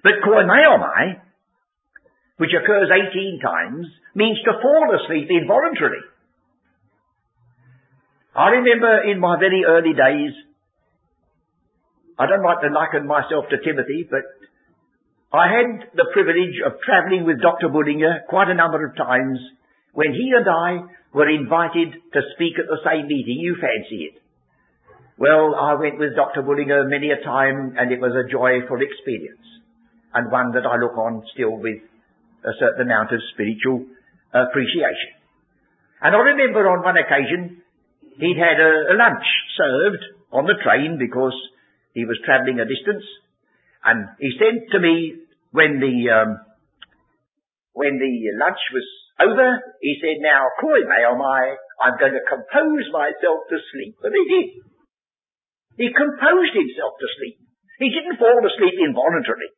But 0.02 0.20
Koimeomai, 0.22 1.20
which 2.36 2.50
occurs 2.52 2.90
18 2.90 3.40
times, 3.40 3.86
means 4.14 4.38
to 4.44 4.52
fall 4.60 4.90
asleep 5.00 5.28
involuntarily. 5.30 6.04
I 8.34 8.48
remember 8.58 9.10
in 9.10 9.20
my 9.20 9.38
very 9.38 9.62
early 9.66 9.94
days, 9.94 10.34
I 12.18 12.26
don't 12.26 12.42
like 12.42 12.60
to 12.62 12.74
liken 12.74 13.06
myself 13.06 13.46
to 13.50 13.58
Timothy, 13.62 14.06
but 14.10 14.22
I 15.34 15.50
had 15.50 15.90
the 15.98 16.06
privilege 16.14 16.62
of 16.62 16.78
travelling 16.86 17.26
with 17.26 17.42
Dr. 17.42 17.66
Bullinger 17.66 18.22
quite 18.30 18.46
a 18.46 18.54
number 18.54 18.86
of 18.86 18.94
times 18.94 19.42
when 19.90 20.14
he 20.14 20.30
and 20.30 20.46
I 20.46 20.86
were 21.10 21.28
invited 21.28 21.90
to 21.90 22.20
speak 22.38 22.54
at 22.54 22.70
the 22.70 22.78
same 22.86 23.10
meeting. 23.10 23.42
You 23.42 23.58
fancy 23.58 24.14
it. 24.14 24.22
Well, 25.18 25.58
I 25.58 25.74
went 25.74 25.98
with 25.98 26.14
Dr. 26.14 26.42
Bullinger 26.42 26.86
many 26.86 27.10
a 27.10 27.18
time 27.26 27.74
and 27.74 27.90
it 27.90 27.98
was 27.98 28.14
a 28.14 28.30
joyful 28.30 28.78
experience 28.78 29.42
and 30.14 30.30
one 30.30 30.54
that 30.54 30.70
I 30.70 30.78
look 30.78 30.94
on 30.94 31.26
still 31.34 31.58
with 31.58 31.82
a 32.46 32.54
certain 32.62 32.86
amount 32.86 33.10
of 33.10 33.18
spiritual 33.34 33.90
appreciation. 34.30 35.18
And 35.98 36.14
I 36.14 36.18
remember 36.30 36.62
on 36.70 36.86
one 36.86 36.94
occasion 36.94 37.58
he'd 38.22 38.38
had 38.38 38.62
a, 38.62 38.94
a 38.94 38.94
lunch 38.94 39.26
served 39.58 40.02
on 40.30 40.46
the 40.46 40.62
train 40.62 40.94
because 40.94 41.34
he 41.90 42.06
was 42.06 42.22
travelling 42.22 42.62
a 42.62 42.70
distance 42.70 43.02
and 43.84 44.08
he 44.18 44.30
sent 44.38 44.70
to 44.70 44.78
me 44.80 45.23
when 45.54 45.78
the 45.78 45.94
um, 46.10 46.30
when 47.78 47.94
the 48.02 48.14
lunch 48.42 48.58
was 48.74 48.86
over, 49.22 49.48
he 49.78 49.98
said, 50.02 50.18
now, 50.18 50.50
Coime, 50.58 50.90
am 50.90 51.22
I, 51.22 51.54
I'm 51.82 51.98
going 51.98 52.14
to 52.14 52.26
compose 52.26 52.86
myself 52.90 53.46
to 53.50 53.58
sleep. 53.70 53.94
And 54.02 54.14
he 54.14 54.24
did. 54.26 54.46
He 55.78 55.88
composed 55.90 56.54
himself 56.54 56.98
to 56.98 57.08
sleep. 57.18 57.38
He 57.82 57.90
didn't 57.90 58.18
fall 58.18 58.42
asleep 58.42 58.78
involuntarily. 58.78 59.50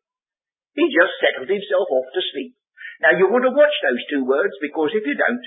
He 0.76 0.88
just 0.92 1.16
settled 1.20 1.48
himself 1.48 1.88
off 1.88 2.08
to 2.12 2.22
sleep. 2.32 2.56
Now 3.04 3.16
you 3.16 3.28
want 3.28 3.44
to 3.44 3.52
watch 3.52 3.76
those 3.84 4.02
two 4.08 4.24
words 4.24 4.56
because 4.60 4.96
if 4.96 5.04
you 5.04 5.16
don't, 5.16 5.44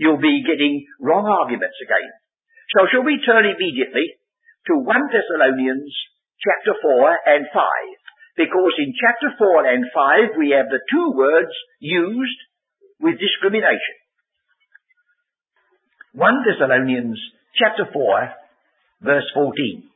you'll 0.00 0.20
be 0.20 0.44
getting 0.44 0.88
wrong 1.00 1.28
arguments 1.28 1.76
again. 1.80 2.12
So 2.76 2.88
shall 2.88 3.04
we 3.04 3.20
turn 3.24 3.44
immediately 3.44 4.16
to 4.72 4.80
1 4.80 4.88
Thessalonians 5.12 5.92
chapter 6.40 6.72
4 6.80 7.36
and 7.36 7.44
5? 7.52 8.05
Because 8.36 8.74
in 8.78 8.92
chapter 8.92 9.32
4 9.38 9.66
and 9.66 9.84
5 9.92 10.38
we 10.38 10.50
have 10.56 10.68
the 10.68 10.80
two 10.92 11.12
words 11.16 11.52
used 11.80 12.40
with 13.00 13.18
discrimination. 13.18 13.96
1 16.12 16.44
Thessalonians 16.44 17.18
chapter 17.56 17.84
4 17.92 18.32
verse 19.02 19.28
14. 19.34 19.88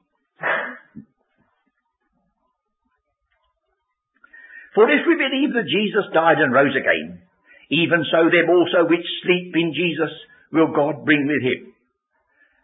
For 4.75 4.89
if 4.89 5.03
we 5.07 5.17
believe 5.19 5.53
that 5.55 5.67
Jesus 5.67 6.07
died 6.15 6.39
and 6.39 6.55
rose 6.55 6.77
again, 6.77 7.21
even 7.71 8.05
so 8.11 8.31
them 8.31 8.49
also 8.49 8.89
which 8.89 9.07
sleep 9.23 9.53
in 9.55 9.75
Jesus 9.75 10.13
will 10.53 10.73
God 10.75 11.05
bring 11.05 11.27
with 11.27 11.43
him. 11.43 11.70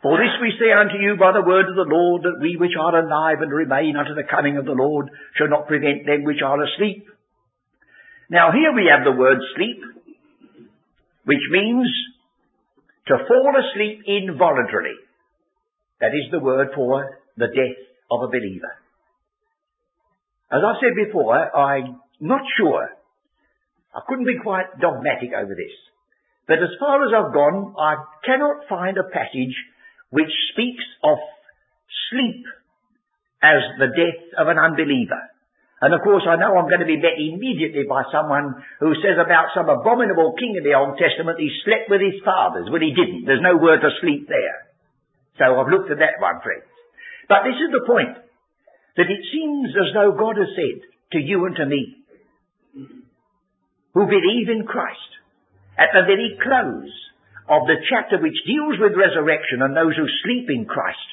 For 0.07 0.23
this 0.23 0.39
we 0.39 0.55
say 0.55 0.71
unto 0.71 1.03
you 1.03 1.19
by 1.19 1.35
the 1.35 1.43
word 1.43 1.67
of 1.67 1.75
the 1.75 1.91
Lord, 1.91 2.23
that 2.23 2.39
we 2.39 2.55
which 2.55 2.79
are 2.79 2.95
alive 2.95 3.43
and 3.43 3.51
remain 3.51 3.99
unto 3.99 4.15
the 4.15 4.23
coming 4.23 4.57
of 4.57 4.65
the 4.65 4.79
Lord 4.79 5.11
shall 5.35 5.51
not 5.51 5.67
prevent 5.67 6.07
them 6.07 6.23
which 6.23 6.39
are 6.47 6.63
asleep. 6.63 7.11
Now 8.31 8.55
here 8.55 8.71
we 8.71 8.87
have 8.87 9.03
the 9.03 9.19
word 9.19 9.43
sleep, 9.59 9.83
which 11.25 11.43
means 11.51 11.91
to 13.09 13.19
fall 13.27 13.51
asleep 13.59 14.07
involuntarily. 14.07 14.95
That 15.99 16.15
is 16.15 16.31
the 16.31 16.39
word 16.39 16.69
for 16.73 17.19
the 17.37 17.51
death 17.51 17.79
of 18.09 18.23
a 18.23 18.31
believer. 18.31 18.79
As 20.55 20.63
I 20.63 20.73
said 20.87 20.95
before, 20.95 21.35
I'm 21.35 21.99
not 22.21 22.43
sure. 22.57 22.91
I 23.93 24.03
couldn't 24.07 24.31
be 24.31 24.39
quite 24.39 24.71
dogmatic 24.79 25.35
over 25.35 25.57
this. 25.57 25.75
But 26.47 26.63
as 26.63 26.79
far 26.79 27.03
as 27.03 27.11
I've 27.11 27.35
gone, 27.35 27.75
I 27.75 27.97
cannot 28.25 28.69
find 28.69 28.99
a 28.99 29.11
passage 29.11 29.57
which 30.11 30.33
speaks 30.53 30.85
of 31.03 31.19
sleep 32.11 32.45
as 33.43 33.63
the 33.79 33.91
death 33.93 34.23
of 34.39 34.49
an 34.49 34.59
unbeliever. 34.59 35.23
And 35.81 35.93
of 35.93 36.01
course 36.01 36.25
I 36.25 36.41
know 36.41 36.57
I'm 36.57 36.73
going 36.73 36.81
to 36.81 36.89
be 36.89 36.97
met 36.97 37.21
immediately 37.21 37.85
by 37.85 38.09
someone 38.09 38.65
who 38.81 38.97
says 39.05 39.21
about 39.21 39.53
some 39.53 39.69
abominable 39.69 40.33
king 40.41 40.57
in 40.57 40.65
the 40.65 40.79
Old 40.79 40.97
Testament 40.97 41.37
he 41.37 41.53
slept 41.65 41.93
with 41.93 42.01
his 42.01 42.17
fathers 42.25 42.73
when 42.73 42.81
he 42.81 42.97
didn't. 42.97 43.29
There's 43.29 43.45
no 43.45 43.61
word 43.61 43.85
for 43.85 43.93
sleep 44.01 44.25
there. 44.27 44.67
So 45.37 45.45
I've 45.45 45.69
looked 45.69 45.93
at 45.93 46.01
that 46.01 46.17
one, 46.17 46.41
friends. 46.41 46.65
But 47.29 47.45
this 47.45 47.61
is 47.61 47.71
the 47.77 47.85
point 47.85 48.17
that 48.97 49.13
it 49.13 49.23
seems 49.29 49.77
as 49.77 49.93
though 49.93 50.17
God 50.17 50.41
has 50.41 50.49
said 50.57 50.81
to 51.13 51.19
you 51.21 51.45
and 51.45 51.57
to 51.61 51.67
me, 51.67 52.01
who 53.93 54.05
believe 54.09 54.49
in 54.49 54.65
Christ, 54.65 55.13
at 55.77 55.93
the 55.93 56.09
very 56.09 56.41
close 56.41 56.93
of 57.49 57.67
the 57.71 57.79
chapter 57.87 58.19
which 58.19 58.47
deals 58.47 58.79
with 58.79 58.99
resurrection 58.99 59.63
and 59.63 59.75
those 59.75 59.95
who 59.95 60.07
sleep 60.27 60.51
in 60.51 60.67
Christ, 60.67 61.09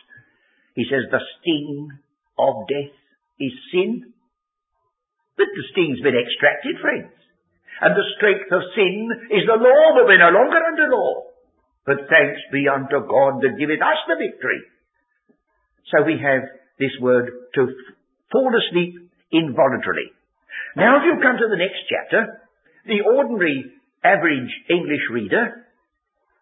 he 0.74 0.86
says 0.90 1.06
the 1.10 1.22
sting 1.40 1.94
of 2.38 2.66
death 2.66 2.94
is 3.40 3.54
sin. 3.70 4.14
But 5.38 5.50
the 5.54 5.66
sting's 5.74 6.02
been 6.02 6.18
extracted, 6.18 6.82
friends. 6.82 7.14
And 7.82 7.94
the 7.94 8.10
strength 8.18 8.50
of 8.50 8.74
sin 8.74 9.10
is 9.30 9.46
the 9.46 9.62
law, 9.62 9.84
but 9.98 10.06
we're 10.06 10.22
no 10.22 10.34
longer 10.34 10.62
under 10.62 10.90
law. 10.90 11.30
But 11.86 12.10
thanks 12.10 12.42
be 12.52 12.66
unto 12.70 13.06
God 13.06 13.42
that 13.42 13.60
giveth 13.60 13.82
us 13.82 14.00
the 14.08 14.18
victory. 14.18 14.62
So 15.92 16.06
we 16.06 16.18
have 16.18 16.48
this 16.80 16.96
word 17.02 17.30
to 17.56 17.62
fall 18.32 18.52
asleep 18.56 19.12
involuntarily. 19.32 20.10
Now 20.76 20.98
if 20.98 21.04
you 21.06 21.22
come 21.22 21.38
to 21.38 21.50
the 21.50 21.60
next 21.60 21.86
chapter, 21.90 22.42
the 22.86 23.04
ordinary 23.06 23.74
average 24.04 24.50
English 24.70 25.06
reader 25.12 25.63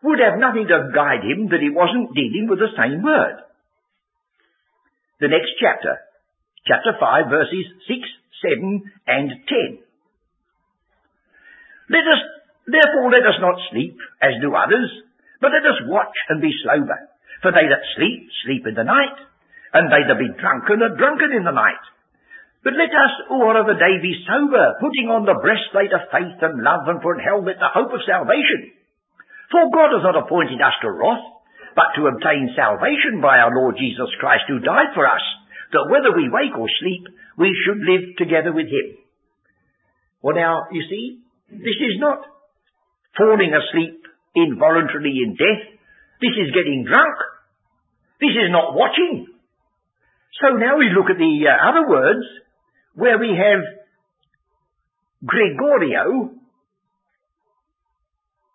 would 0.03 0.19
have 0.19 0.41
nothing 0.41 0.65
to 0.65 0.89
guide 0.93 1.21
him 1.21 1.49
that 1.53 1.61
he 1.61 1.69
wasn't 1.69 2.13
dealing 2.17 2.49
with 2.49 2.59
the 2.59 2.73
same 2.73 3.01
word. 3.05 3.45
The 5.21 5.29
next 5.29 5.53
chapter, 5.61 6.01
chapter 6.65 6.97
5 6.97 7.29
verses 7.29 7.65
6, 7.85 8.01
7 8.41 8.81
and 9.05 9.29
10. 9.45 9.85
Let 11.93 12.05
us, 12.07 12.21
therefore 12.65 13.13
let 13.13 13.25
us 13.29 13.37
not 13.37 13.61
sleep 13.69 13.97
as 14.17 14.41
do 14.41 14.57
others, 14.57 14.89
but 15.37 15.53
let 15.53 15.65
us 15.65 15.85
watch 15.85 16.17
and 16.29 16.41
be 16.41 16.49
sober. 16.65 16.97
For 17.45 17.53
they 17.53 17.69
that 17.69 17.85
sleep, 17.97 18.29
sleep 18.45 18.65
in 18.65 18.73
the 18.73 18.85
night, 18.85 19.17
and 19.73 19.89
they 19.89 20.05
that 20.05 20.17
be 20.17 20.33
drunken 20.37 20.81
are 20.81 20.97
drunken 20.97 21.33
in 21.37 21.45
the 21.45 21.53
night. 21.53 21.81
But 22.63 22.77
let 22.77 22.93
us 22.93 23.13
who 23.29 23.41
are 23.41 23.57
of 23.57 23.65
the 23.65 23.81
day 23.81 23.97
be 24.01 24.21
sober, 24.25 24.77
putting 24.77 25.09
on 25.09 25.25
the 25.25 25.37
breastplate 25.41 25.93
of 25.93 26.09
faith 26.13 26.37
and 26.41 26.61
love, 26.61 26.85
and 26.85 27.01
for 27.01 27.17
an 27.17 27.25
helmet 27.25 27.57
the 27.57 27.73
hope 27.73 27.89
of 27.89 28.05
salvation. 28.05 28.80
For 29.51 29.67
God 29.67 29.91
has 29.91 30.03
not 30.07 30.15
appointed 30.15 30.63
us 30.63 30.75
to 30.81 30.89
wrath, 30.91 31.27
but 31.75 31.91
to 31.95 32.07
obtain 32.07 32.55
salvation 32.55 33.19
by 33.19 33.39
our 33.39 33.51
Lord 33.51 33.75
Jesus 33.75 34.07
Christ, 34.19 34.47
who 34.47 34.63
died 34.63 34.95
for 34.95 35.07
us, 35.07 35.23
that 35.71 35.87
whether 35.91 36.15
we 36.15 36.31
wake 36.31 36.55
or 36.55 36.67
sleep, 36.79 37.07
we 37.37 37.51
should 37.63 37.79
live 37.83 38.15
together 38.17 38.51
with 38.51 38.67
him. 38.67 38.97
Well 40.21 40.35
now, 40.35 40.67
you 40.71 40.83
see, 40.87 41.19
this 41.51 41.79
is 41.79 41.99
not 41.99 42.23
falling 43.17 43.51
asleep 43.51 44.03
involuntarily 44.35 45.19
in 45.23 45.35
death. 45.35 45.63
This 46.21 46.35
is 46.37 46.55
getting 46.55 46.85
drunk. 46.87 47.15
This 48.19 48.31
is 48.31 48.51
not 48.51 48.75
watching. 48.75 49.27
So 50.39 50.55
now 50.55 50.77
we 50.77 50.93
look 50.95 51.09
at 51.09 51.17
the 51.17 51.33
uh, 51.43 51.69
other 51.69 51.89
words 51.89 52.25
where 52.95 53.17
we 53.17 53.35
have 53.35 53.61
gregoreo, 55.25 56.35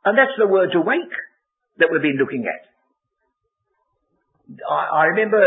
and 0.07 0.17
that's 0.17 0.39
the 0.39 0.47
word 0.47 0.71
to 0.73 0.81
wake 0.81 1.15
that 1.79 1.89
we've 1.91 2.01
been 2.01 2.17
looking 2.17 2.47
at. 2.47 2.63
I, 4.63 5.03
I 5.03 5.05
remember 5.13 5.43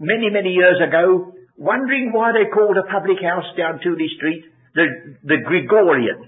many, 0.00 0.30
many 0.30 0.56
years 0.56 0.80
ago 0.80 1.34
wondering 1.56 2.10
why 2.10 2.32
they 2.32 2.48
called 2.50 2.76
a 2.80 2.90
public 2.90 3.20
house 3.22 3.44
down 3.56 3.78
Tooley 3.84 4.08
Street 4.16 4.44
the, 4.74 5.18
the 5.24 5.38
Gregorian. 5.44 6.26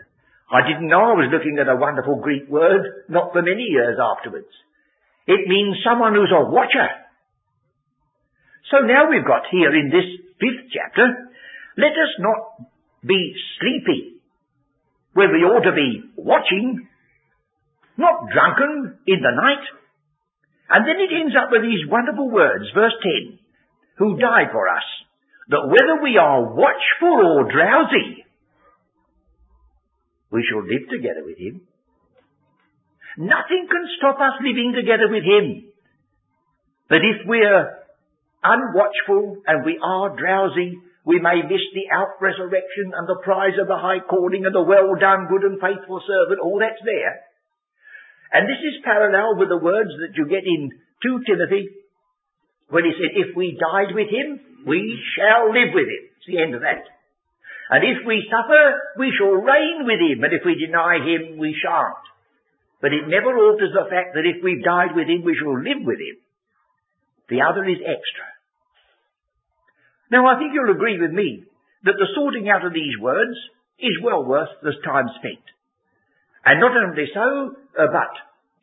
I 0.52 0.68
didn't 0.68 0.88
know 0.88 1.00
I 1.00 1.16
was 1.16 1.32
looking 1.32 1.56
at 1.58 1.68
a 1.68 1.80
wonderful 1.80 2.20
Greek 2.20 2.48
word, 2.48 3.08
not 3.08 3.32
for 3.32 3.40
many 3.40 3.72
years 3.72 3.96
afterwards. 3.96 4.52
It 5.26 5.48
means 5.48 5.80
someone 5.80 6.14
who's 6.14 6.34
a 6.34 6.44
watcher. 6.44 6.88
So 8.70 8.84
now 8.84 9.08
we've 9.08 9.24
got 9.24 9.48
here 9.50 9.72
in 9.72 9.88
this 9.88 10.04
fifth 10.36 10.68
chapter, 10.74 11.08
let 11.78 11.92
us 11.96 12.12
not 12.18 12.68
be 13.00 13.32
sleepy 13.60 14.20
when 15.14 15.32
we 15.32 15.44
ought 15.44 15.64
to 15.64 15.72
be 15.72 16.02
watching, 16.16 16.88
not 17.96 18.30
drunken 18.32 18.98
in 19.06 19.20
the 19.20 19.34
night. 19.34 19.64
And 20.70 20.88
then 20.88 20.96
it 20.96 21.12
ends 21.12 21.36
up 21.36 21.52
with 21.52 21.62
these 21.62 21.84
wonderful 21.90 22.30
words, 22.30 22.64
verse 22.74 22.96
10, 23.02 23.38
who 23.98 24.18
died 24.18 24.48
for 24.52 24.68
us, 24.68 24.86
that 25.48 25.68
whether 25.68 26.02
we 26.02 26.16
are 26.16 26.54
watchful 26.54 27.20
or 27.20 27.52
drowsy, 27.52 28.24
we 30.32 30.40
shall 30.48 30.64
live 30.64 30.88
together 30.88 31.22
with 31.24 31.36
him. 31.36 31.60
Nothing 33.18 33.68
can 33.68 33.84
stop 33.98 34.16
us 34.16 34.40
living 34.40 34.72
together 34.72 35.12
with 35.12 35.24
him. 35.24 35.68
But 36.88 37.04
if 37.04 37.28
we're 37.28 37.84
unwatchful 38.40 39.44
and 39.46 39.64
we 39.64 39.76
are 39.76 40.16
drowsy, 40.16 40.80
we 41.04 41.20
may 41.20 41.42
miss 41.42 41.64
the 41.74 41.92
out 41.92 42.16
resurrection 42.20 42.94
and 42.96 43.04
the 43.08 43.20
prize 43.22 43.58
of 43.60 43.68
the 43.68 43.76
high 43.76 44.00
calling 44.08 44.46
and 44.46 44.54
the 44.54 44.62
well 44.62 44.94
done 44.98 45.28
good 45.28 45.44
and 45.44 45.60
faithful 45.60 46.00
servant. 46.00 46.40
All 46.40 46.58
that's 46.60 46.80
there. 46.80 47.31
And 48.32 48.48
this 48.48 48.60
is 48.64 48.84
parallel 48.84 49.36
with 49.36 49.52
the 49.52 49.60
words 49.60 49.92
that 50.00 50.16
you 50.16 50.24
get 50.24 50.48
in 50.48 50.72
2 51.04 51.28
Timothy 51.28 51.68
when 52.72 52.88
he 52.88 52.96
said, 52.96 53.12
if 53.12 53.36
we 53.36 53.60
died 53.60 53.92
with 53.92 54.08
him, 54.08 54.64
we 54.64 54.96
shall 55.12 55.52
live 55.52 55.76
with 55.76 55.84
him. 55.84 56.02
It's 56.16 56.28
the 56.28 56.40
end 56.40 56.56
of 56.56 56.64
that. 56.64 56.88
And 57.68 57.84
if 57.84 58.04
we 58.08 58.24
suffer, 58.32 58.96
we 58.96 59.12
shall 59.16 59.36
reign 59.36 59.84
with 59.84 60.00
him, 60.00 60.24
and 60.24 60.32
if 60.32 60.44
we 60.44 60.56
deny 60.56 61.00
him, 61.04 61.36
we 61.36 61.52
shan't. 61.56 62.04
But 62.80 62.92
it 62.92 63.08
never 63.08 63.36
alters 63.36 63.72
the 63.72 63.88
fact 63.88 64.16
that 64.16 64.28
if 64.28 64.42
we've 64.42 64.64
died 64.64 64.96
with 64.96 65.08
him, 65.08 65.22
we 65.24 65.36
shall 65.36 65.56
live 65.56 65.84
with 65.84 66.00
him. 66.00 66.16
The 67.28 67.44
other 67.44 67.64
is 67.68 67.80
extra. 67.80 68.28
Now 70.10 70.26
I 70.26 70.36
think 70.38 70.52
you'll 70.52 70.74
agree 70.74 71.00
with 71.00 71.12
me 71.12 71.44
that 71.84 71.96
the 71.96 72.12
sorting 72.14 72.48
out 72.48 72.64
of 72.64 72.72
these 72.72 72.96
words 73.00 73.36
is 73.78 74.02
well 74.02 74.24
worth 74.24 74.52
the 74.62 74.72
time 74.84 75.08
spent. 75.18 75.44
And 76.44 76.58
not 76.58 76.74
only 76.74 77.06
so, 77.14 77.54
uh, 77.78 77.86
but 77.90 78.12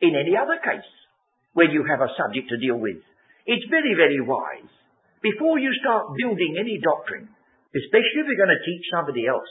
in 0.04 0.12
any 0.12 0.36
other 0.36 0.60
case, 0.60 0.90
when 1.52 1.72
you 1.72 1.84
have 1.88 2.00
a 2.00 2.12
subject 2.16 2.48
to 2.52 2.60
deal 2.60 2.76
with, 2.76 3.00
it's 3.46 3.66
very, 3.72 3.96
very 3.96 4.20
wise, 4.20 4.70
before 5.22 5.58
you 5.58 5.72
start 5.80 6.16
building 6.16 6.56
any 6.60 6.80
doctrine, 6.80 7.28
especially 7.72 8.20
if 8.20 8.28
you're 8.28 8.40
going 8.40 8.52
to 8.52 8.68
teach 8.68 8.84
somebody 8.92 9.26
else, 9.26 9.48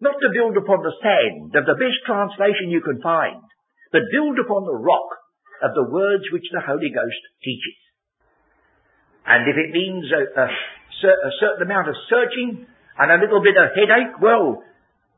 not 0.00 0.16
to 0.20 0.36
build 0.36 0.56
upon 0.56 0.84
the 0.84 0.94
sand 1.02 1.52
of 1.56 1.64
the 1.66 1.80
best 1.80 1.98
translation 2.06 2.70
you 2.70 2.80
can 2.84 3.00
find, 3.02 3.42
but 3.90 4.12
build 4.12 4.38
upon 4.38 4.64
the 4.64 4.78
rock 4.78 5.10
of 5.64 5.74
the 5.74 5.90
words 5.90 6.22
which 6.30 6.46
the 6.52 6.62
Holy 6.62 6.92
Ghost 6.92 7.22
teaches. 7.42 7.78
And 9.26 9.44
if 9.48 9.56
it 9.58 9.74
means 9.74 10.06
a, 10.12 10.22
a, 10.22 10.46
a 10.48 11.32
certain 11.40 11.66
amount 11.66 11.88
of 11.88 11.96
searching 12.08 12.64
and 12.98 13.08
a 13.10 13.20
little 13.20 13.42
bit 13.42 13.58
of 13.58 13.74
headache, 13.74 14.16
well, 14.22 14.62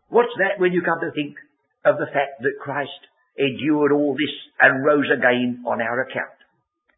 what's 0.09 0.33
that 0.39 0.59
when 0.59 0.73
you 0.73 0.83
come 0.83 0.99
to 1.05 1.13
think 1.13 1.37
of 1.85 1.97
the 1.97 2.07
fact 2.13 2.43
that 2.43 2.61
Christ 2.61 3.01
endured 3.39 3.93
all 3.93 4.15
this 4.15 4.35
and 4.61 4.85
rose 4.85 5.09
again 5.09 5.65
on 5.67 5.81
our 5.81 6.03
account, 6.03 6.37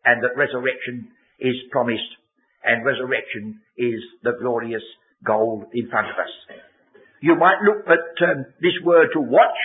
and 0.04 0.22
that 0.22 0.36
resurrection 0.36 1.08
is 1.38 1.54
promised, 1.70 2.10
and 2.64 2.84
resurrection 2.84 3.60
is 3.76 4.00
the 4.22 4.32
glorious 4.40 4.82
goal 5.24 5.64
in 5.72 5.88
front 5.88 6.08
of 6.08 6.16
us. 6.18 6.32
You 7.20 7.36
might 7.36 7.62
look 7.62 7.86
at 7.86 8.28
um, 8.28 8.46
this 8.60 8.74
word 8.84 9.08
to 9.14 9.20
watch 9.20 9.58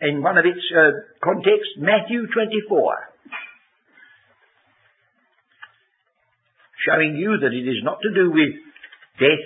in 0.00 0.22
one 0.22 0.38
of 0.38 0.46
its 0.46 0.64
uh, 0.72 1.04
contexts, 1.22 1.76
Matthew 1.76 2.26
24. 2.32 2.94
Showing 6.88 7.16
you 7.16 7.36
that 7.42 7.52
it 7.52 7.68
is 7.68 7.84
not 7.84 7.98
to 8.00 8.14
do 8.14 8.30
with 8.30 8.56
death, 9.18 9.44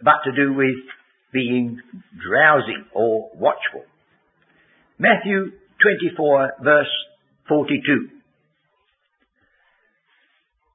but 0.00 0.22
to 0.24 0.32
do 0.32 0.54
with 0.54 0.78
being 1.32 1.80
drowsy 2.22 2.78
or 2.94 3.30
watchful. 3.34 3.82
Matthew 4.98 5.52
24 5.82 6.52
verse 6.62 6.92
42. 7.48 8.08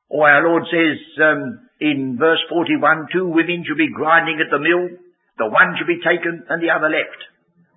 Or 0.09 0.29
our 0.29 0.43
Lord 0.47 0.63
says 0.71 0.97
um, 1.21 1.69
in 1.79 2.17
verse 2.19 2.39
41, 2.49 3.07
two 3.13 3.27
women 3.27 3.63
shall 3.65 3.77
be 3.77 3.93
grinding 3.93 4.41
at 4.41 4.49
the 4.51 4.59
mill, 4.59 4.97
the 5.37 5.45
one 5.45 5.77
shall 5.77 5.87
be 5.87 6.01
taken 6.01 6.43
and 6.49 6.61
the 6.61 6.73
other 6.73 6.89
left. 6.89 7.21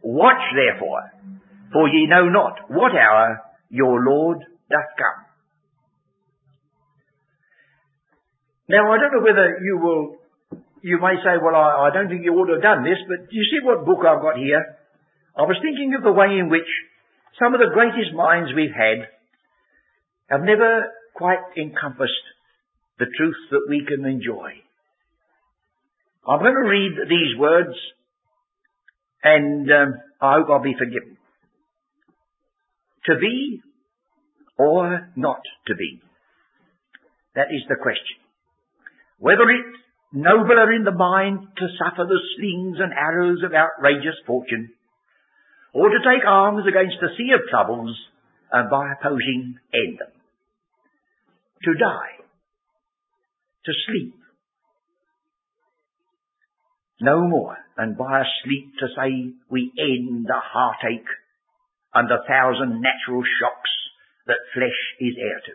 Watch 0.03 0.43
therefore, 0.57 1.13
for 1.73 1.89
ye 1.89 2.07
know 2.09 2.29
not 2.29 2.71
what 2.71 2.93
hour 2.93 3.41
your 3.71 4.03
Lord 4.03 4.39
doth 4.71 4.91
come. 4.99 5.21
Now 8.69 8.91
I 8.91 8.97
don't 8.99 9.13
know 9.13 9.25
whether 9.25 9.59
you 9.63 9.79
will, 9.79 10.17
you 10.83 10.99
may 10.99 11.21
say, 11.23 11.37
well 11.39 11.55
I, 11.55 11.89
I 11.89 11.91
don't 11.93 12.09
think 12.09 12.25
you 12.25 12.33
ought 12.33 12.47
to 12.47 12.55
have 12.55 12.63
done 12.63 12.83
this, 12.83 12.99
but 13.07 13.31
you 13.31 13.45
see 13.45 13.65
what 13.65 13.85
book 13.85 14.01
I've 14.01 14.23
got 14.23 14.39
here? 14.39 14.79
I 15.37 15.43
was 15.43 15.57
thinking 15.63 15.95
of 15.97 16.03
the 16.03 16.13
way 16.13 16.39
in 16.39 16.51
which 16.51 16.69
some 17.41 17.55
of 17.55 17.61
the 17.61 17.73
greatest 17.73 18.15
minds 18.15 18.51
we've 18.55 18.75
had 18.75 19.09
have 20.29 20.43
never 20.43 20.93
quite 21.15 21.41
encompassed 21.57 22.27
the 22.99 23.07
truth 23.17 23.37
that 23.51 23.67
we 23.69 23.85
can 23.87 24.05
enjoy. 24.05 24.53
I'm 26.27 26.41
going 26.41 26.55
to 26.55 26.69
read 26.69 26.93
these 27.09 27.39
words 27.39 27.75
and 29.25 29.71
um, 29.71 29.95
I 30.21 30.35
hope 30.39 30.49
I'll 30.51 30.63
be 30.63 30.77
forgiven. 30.79 31.17
To 33.07 33.15
be 33.19 33.61
or 34.59 35.09
not 35.17 35.41
to 35.67 35.75
be? 35.75 36.01
That 37.35 37.49
is 37.51 37.63
the 37.69 37.77
question. 37.81 38.21
Whether 39.19 39.49
it's 39.51 39.79
nobler 40.13 40.73
in 40.73 40.85
the 40.85 40.93
mind 40.93 41.49
to 41.57 41.67
suffer 41.79 42.05
the 42.05 42.21
slings 42.37 42.77
and 42.79 42.93
arrows 42.93 43.43
of 43.45 43.53
outrageous 43.55 44.17
fortune, 44.27 44.71
or 45.73 45.89
to 45.89 45.99
take 46.05 46.25
arms 46.27 46.65
against 46.69 47.03
a 47.03 47.17
sea 47.17 47.33
of 47.33 47.49
troubles 47.49 47.97
and 48.53 48.69
by 48.69 48.93
opposing 48.93 49.57
end 49.73 49.99
them. 49.99 50.13
To 51.65 51.73
die. 51.75 52.21
To 53.65 53.73
sleep. 53.89 54.15
No 57.01 57.27
more. 57.27 57.57
And 57.77 57.97
by 57.97 58.21
a 58.21 58.25
sleep 58.45 58.75
to 58.81 58.87
say 58.95 59.33
we 59.49 59.73
end 59.79 60.27
the 60.27 60.41
heartache 60.41 61.09
and 61.95 62.09
the 62.09 62.21
thousand 62.29 62.83
natural 62.83 63.23
shocks 63.41 63.73
that 64.27 64.53
flesh 64.53 64.81
is 65.01 65.17
heir 65.17 65.41
to. 65.47 65.55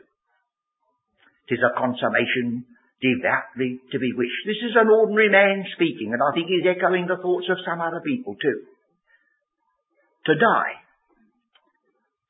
Tis 1.49 1.63
a 1.63 1.77
consummation 1.77 2.65
devoutly 2.99 3.79
to 3.91 3.99
be 3.99 4.11
wished. 4.17 4.43
This 4.45 4.65
is 4.65 4.75
an 4.75 4.89
ordinary 4.89 5.29
man 5.29 5.63
speaking, 5.75 6.11
and 6.11 6.19
I 6.19 6.33
think 6.33 6.49
he's 6.49 6.65
echoing 6.65 7.05
the 7.05 7.21
thoughts 7.21 7.47
of 7.49 7.61
some 7.63 7.79
other 7.79 8.01
people 8.01 8.35
too 8.41 8.65
to 10.27 10.35
die, 10.35 10.75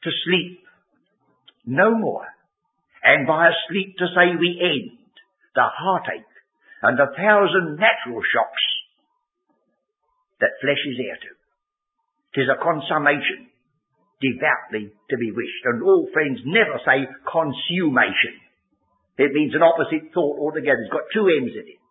to 0.03 0.09
sleep, 0.25 0.61
no 1.65 1.97
more, 1.97 2.25
and 3.03 3.27
by 3.27 3.47
a 3.47 3.59
sleep 3.67 3.97
to 3.97 4.07
say 4.13 4.37
we 4.39 4.61
end 4.61 4.97
the 5.55 5.65
heartache 5.65 6.33
and 6.83 6.97
the 6.97 7.09
thousand 7.17 7.81
natural 7.81 8.21
shocks 8.21 8.65
that 10.39 10.61
flesh 10.61 10.83
is 10.85 11.01
heir 11.01 11.17
to. 11.17 11.33
Tis 12.37 12.45
a 12.53 12.61
consummation, 12.61 13.49
devoutly 14.21 14.93
to 15.09 15.17
be 15.17 15.33
wished. 15.33 15.63
And 15.65 15.81
all 15.81 16.07
friends 16.13 16.39
never 16.45 16.77
say 16.85 17.09
consummation. 17.25 18.37
It 19.17 19.33
means 19.33 19.55
an 19.55 19.65
opposite 19.65 20.13
thought 20.13 20.37
altogether. 20.37 20.85
It's 20.85 20.93
got 20.93 21.09
two 21.13 21.25
M's 21.25 21.57
in 21.57 21.65
it. 21.65 21.81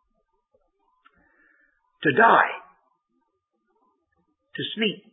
To 2.07 2.13
die, 2.15 2.55
to 4.55 4.63
sleep, 4.79 5.11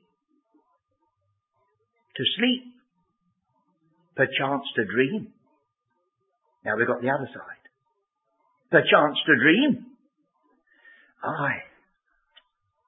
to 2.15 2.23
sleep, 2.37 2.63
perchance 4.15 4.63
to 4.75 4.85
dream. 4.85 5.33
Now 6.65 6.77
we've 6.77 6.87
got 6.87 7.01
the 7.01 7.09
other 7.09 7.29
side. 7.33 7.63
Perchance 8.71 9.17
to 9.25 9.35
dream. 9.37 9.85
Aye, 11.23 11.63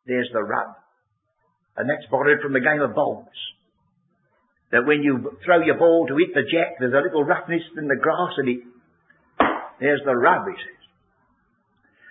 there's 0.05 0.29
the 0.33 0.41
rub. 0.41 0.75
And 1.77 1.89
that's 1.89 2.09
borrowed 2.09 2.41
from 2.41 2.53
the 2.53 2.61
game 2.61 2.81
of 2.81 2.95
bowls. 2.95 3.27
That 4.71 4.85
when 4.85 5.03
you 5.03 5.37
throw 5.45 5.61
your 5.61 5.77
ball 5.77 6.07
to 6.07 6.17
hit 6.17 6.33
the 6.33 6.47
jack, 6.49 6.79
there's 6.79 6.93
a 6.93 7.03
little 7.05 7.23
roughness 7.23 7.61
in 7.77 7.87
the 7.87 7.99
grass 8.01 8.33
and 8.37 8.49
it, 8.49 8.59
there's 9.79 10.01
the 10.05 10.15
rub, 10.15 10.47
he 10.47 10.53
says. 10.53 10.81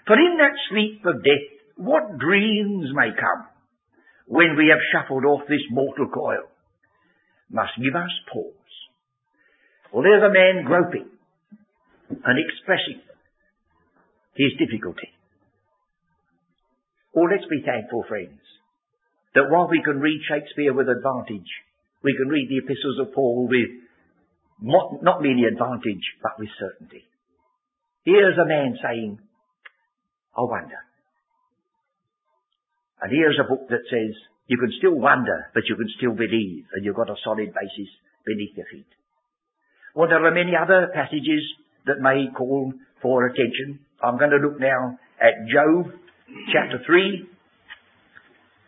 For 0.06 0.14
in 0.14 0.36
that 0.38 0.56
sleep 0.70 1.00
of 1.06 1.24
death, 1.24 1.48
what 1.76 2.18
dreams 2.18 2.90
may 2.94 3.10
come 3.16 3.48
when 4.26 4.56
we 4.56 4.68
have 4.70 4.80
shuffled 4.92 5.24
off 5.24 5.48
this 5.48 5.64
mortal 5.70 6.08
coil 6.08 6.44
must 7.54 7.78
give 7.78 7.94
us 7.94 8.10
pause. 8.34 8.74
Well, 9.94 10.02
there's 10.02 10.26
a 10.26 10.34
man 10.34 10.66
groping 10.66 11.06
and 12.10 12.36
expressing 12.42 12.98
his 14.34 14.58
difficulty. 14.58 15.14
Oh, 17.14 17.30
let's 17.30 17.46
be 17.46 17.62
thankful, 17.62 18.02
friends, 18.10 18.42
that 19.38 19.46
while 19.48 19.70
we 19.70 19.80
can 19.86 20.02
read 20.02 20.18
Shakespeare 20.26 20.74
with 20.74 20.90
advantage, 20.90 21.46
we 22.02 22.18
can 22.18 22.26
read 22.26 22.50
the 22.50 22.58
epistles 22.58 22.98
of 22.98 23.14
Paul 23.14 23.46
with 23.46 23.70
not 24.60 25.22
merely 25.22 25.46
advantage, 25.46 26.02
but 26.22 26.38
with 26.38 26.50
certainty. 26.58 27.06
Here's 28.04 28.36
a 28.36 28.48
man 28.48 28.76
saying, 28.82 29.18
I 30.36 30.42
wonder. 30.42 30.82
And 33.00 33.12
here's 33.12 33.38
a 33.38 33.48
book 33.48 33.68
that 33.70 33.86
says, 33.88 34.14
you 34.46 34.58
can 34.58 34.72
still 34.78 34.94
wonder, 34.94 35.50
but 35.54 35.64
you 35.68 35.76
can 35.76 35.88
still 35.96 36.12
believe, 36.12 36.66
and 36.74 36.84
you've 36.84 36.96
got 36.96 37.10
a 37.10 37.16
solid 37.24 37.48
basis 37.52 37.90
beneath 38.26 38.56
your 38.56 38.66
feet. 38.70 38.86
Well, 39.94 40.08
there 40.08 40.24
are 40.24 40.34
many 40.34 40.52
other 40.56 40.90
passages 40.92 41.42
that 41.86 42.00
may 42.00 42.26
call 42.36 42.72
for 43.00 43.26
attention. 43.26 43.80
I'm 44.02 44.18
going 44.18 44.30
to 44.30 44.36
look 44.36 44.60
now 44.60 44.98
at 45.20 45.48
Job 45.48 45.92
chapter 46.52 46.82
3, 46.84 47.28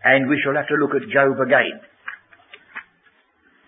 and 0.05 0.29
we 0.29 0.41
shall 0.43 0.55
have 0.55 0.69
to 0.69 0.77
look 0.77 0.95
at 0.95 1.09
Job 1.13 1.41
again. 1.41 1.81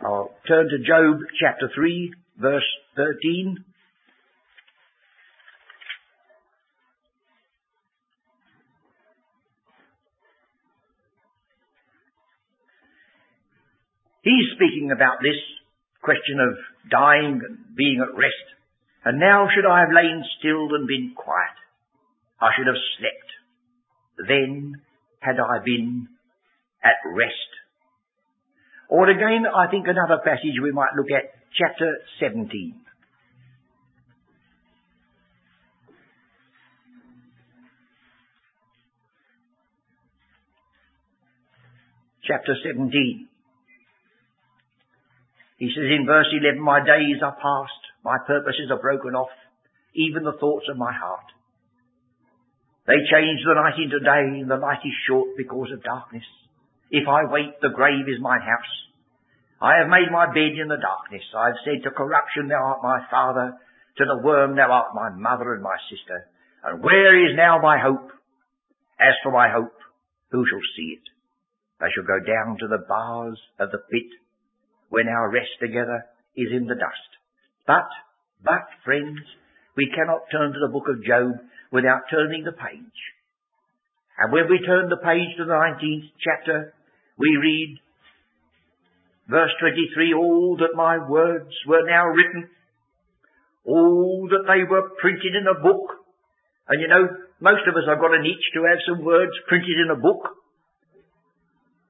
I'll 0.01 0.31
turn 0.47 0.69
to 0.69 0.79
Job 0.79 1.19
chapter 1.41 1.69
3, 1.75 2.15
verse 2.39 2.65
13. 2.97 3.65
He's 14.29 14.53
speaking 14.61 14.93
about 14.93 15.25
this 15.25 15.41
question 16.05 16.37
of 16.37 16.53
dying 16.91 17.41
and 17.41 17.75
being 17.75 18.05
at 18.05 18.13
rest. 18.15 18.45
And 19.07 19.19
now 19.19 19.49
should 19.49 19.65
I 19.65 19.81
have 19.81 19.89
lain 19.89 20.23
still 20.39 20.69
and 20.77 20.87
been 20.87 21.15
quiet. 21.17 21.57
I 22.39 22.51
should 22.53 22.67
have 22.67 22.77
slept. 23.01 24.29
Then 24.29 24.83
had 25.21 25.41
I 25.41 25.65
been 25.65 26.09
at 26.85 27.01
rest. 27.09 27.53
Or 28.91 29.09
again, 29.09 29.47
I 29.49 29.71
think 29.71 29.87
another 29.89 30.21
passage 30.23 30.61
we 30.63 30.73
might 30.73 30.93
look 30.95 31.09
at, 31.11 31.33
chapter 31.57 31.97
17. 32.21 32.75
Chapter 42.27 42.55
17. 42.63 43.29
He 45.59 45.75
says 45.75 45.91
in 45.91 46.07
verse 46.07 46.31
11, 46.31 46.63
My 46.63 46.79
days 46.79 47.19
are 47.23 47.35
past, 47.35 47.83
my 48.07 48.17
purposes 48.27 48.71
are 48.71 48.79
broken 48.79 49.15
off, 49.19 49.35
even 49.95 50.23
the 50.23 50.39
thoughts 50.39 50.71
of 50.71 50.79
my 50.79 50.95
heart. 50.95 51.27
They 52.87 53.03
change 53.11 53.43
the 53.45 53.59
night 53.59 53.77
into 53.77 54.01
day, 54.01 54.41
and 54.41 54.51
the 54.51 54.57
light 54.57 54.81
is 54.87 55.05
short 55.07 55.37
because 55.37 55.69
of 55.75 55.83
darkness. 55.83 56.25
If 56.91 57.07
I 57.07 57.27
wait, 57.27 57.61
the 57.61 57.75
grave 57.75 58.07
is 58.09 58.23
my 58.23 58.39
house. 58.39 58.75
I 59.61 59.83
have 59.83 59.91
made 59.91 60.09
my 60.15 60.31
bed 60.31 60.55
in 60.55 60.71
the 60.71 60.81
darkness. 60.81 61.27
I 61.37 61.53
have 61.53 61.63
said 61.67 61.83
to 61.83 61.91
corruption, 61.91 62.49
thou 62.49 62.63
art 62.63 62.81
my 62.83 63.03
father. 63.11 63.59
To 63.99 64.05
the 64.07 64.23
worm, 64.23 64.55
thou 64.55 64.71
art 64.71 64.95
my 64.95 65.11
mother 65.11 65.53
and 65.55 65.63
my 65.63 65.77
sister. 65.91 66.31
And 66.63 66.83
where 66.83 67.19
is 67.19 67.37
now 67.37 67.59
my 67.61 67.79
hope? 67.83 68.15
As 69.01 69.19
for 69.23 69.33
my 69.33 69.51
hope, 69.51 69.75
who 70.31 70.47
shall 70.47 70.63
see 70.79 70.97
it? 70.97 71.07
I 71.83 71.91
shall 71.91 72.07
go 72.07 72.23
down 72.23 72.59
to 72.59 72.69
the 72.69 72.87
bars 72.89 73.39
of 73.59 73.71
the 73.71 73.83
pit 73.91 74.07
when 74.91 75.09
our 75.09 75.31
rest 75.31 75.53
together 75.61 76.05
is 76.37 76.49
in 76.53 76.67
the 76.67 76.75
dust. 76.75 77.11
But, 77.67 77.89
but, 78.45 78.67
friends, 78.85 79.21
we 79.77 79.91
cannot 79.95 80.31
turn 80.33 80.53
to 80.53 80.61
the 80.61 80.73
book 80.73 80.89
of 80.89 81.05
Job 81.05 81.39
without 81.71 82.09
turning 82.11 82.45
the 82.45 82.53
page. 82.53 83.01
And 84.19 84.33
when 84.33 84.51
we 84.51 84.59
turn 84.67 84.89
the 84.89 84.99
page 84.99 85.37
to 85.39 85.45
the 85.45 85.55
19th 85.55 86.11
chapter, 86.19 86.75
we 87.19 87.31
read 87.39 87.79
verse 89.29 89.53
23, 89.61 90.15
all 90.15 90.57
that 90.59 90.75
my 90.75 90.99
words 90.99 91.53
were 91.67 91.87
now 91.87 92.07
written, 92.09 92.49
all 93.65 94.27
that 94.31 94.49
they 94.49 94.65
were 94.65 94.91
printed 94.99 95.37
in 95.37 95.47
a 95.47 95.61
book. 95.61 96.03
And 96.69 96.81
you 96.81 96.89
know, 96.89 97.07
most 97.41 97.63
of 97.69 97.77
us 97.77 97.87
have 97.87 98.01
got 98.01 98.17
an 98.17 98.27
itch 98.27 98.47
to 98.55 98.65
have 98.65 98.81
some 98.89 99.05
words 99.05 99.33
printed 99.47 99.79
in 99.85 99.93
a 99.93 100.01
book. 100.01 100.38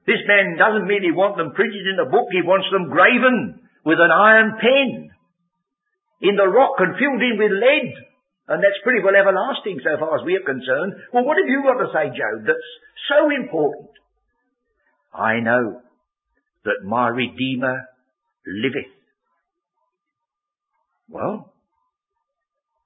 This 0.07 0.23
man 0.27 0.57
doesn't 0.57 0.87
merely 0.87 1.11
want 1.11 1.37
them 1.37 1.53
printed 1.53 1.85
in 1.85 1.99
a 1.99 2.09
book, 2.09 2.27
he 2.31 2.41
wants 2.41 2.67
them 2.71 2.89
graven 2.89 3.61
with 3.85 3.99
an 3.99 4.11
iron 4.11 4.57
pen 4.59 5.11
in 6.21 6.35
the 6.35 6.47
rock 6.47 6.75
and 6.79 6.97
filled 6.99 7.21
in 7.21 7.37
with 7.37 7.51
lead. 7.51 7.93
And 8.49 8.63
that's 8.63 8.81
pretty 8.83 9.03
well 9.05 9.15
everlasting 9.15 9.79
so 9.83 9.99
far 9.99 10.17
as 10.17 10.25
we 10.25 10.35
are 10.35 10.45
concerned. 10.45 10.93
Well, 11.13 11.23
what 11.23 11.37
have 11.37 11.47
you 11.47 11.61
got 11.61 11.77
to 11.85 11.93
say, 11.93 12.09
Job, 12.09 12.49
that's 12.49 12.71
so 13.07 13.29
important? 13.29 13.93
I 15.13 15.39
know 15.39 15.81
that 16.65 16.81
my 16.83 17.09
Redeemer 17.09 17.85
liveth. 18.47 18.91
Well, 21.07 21.53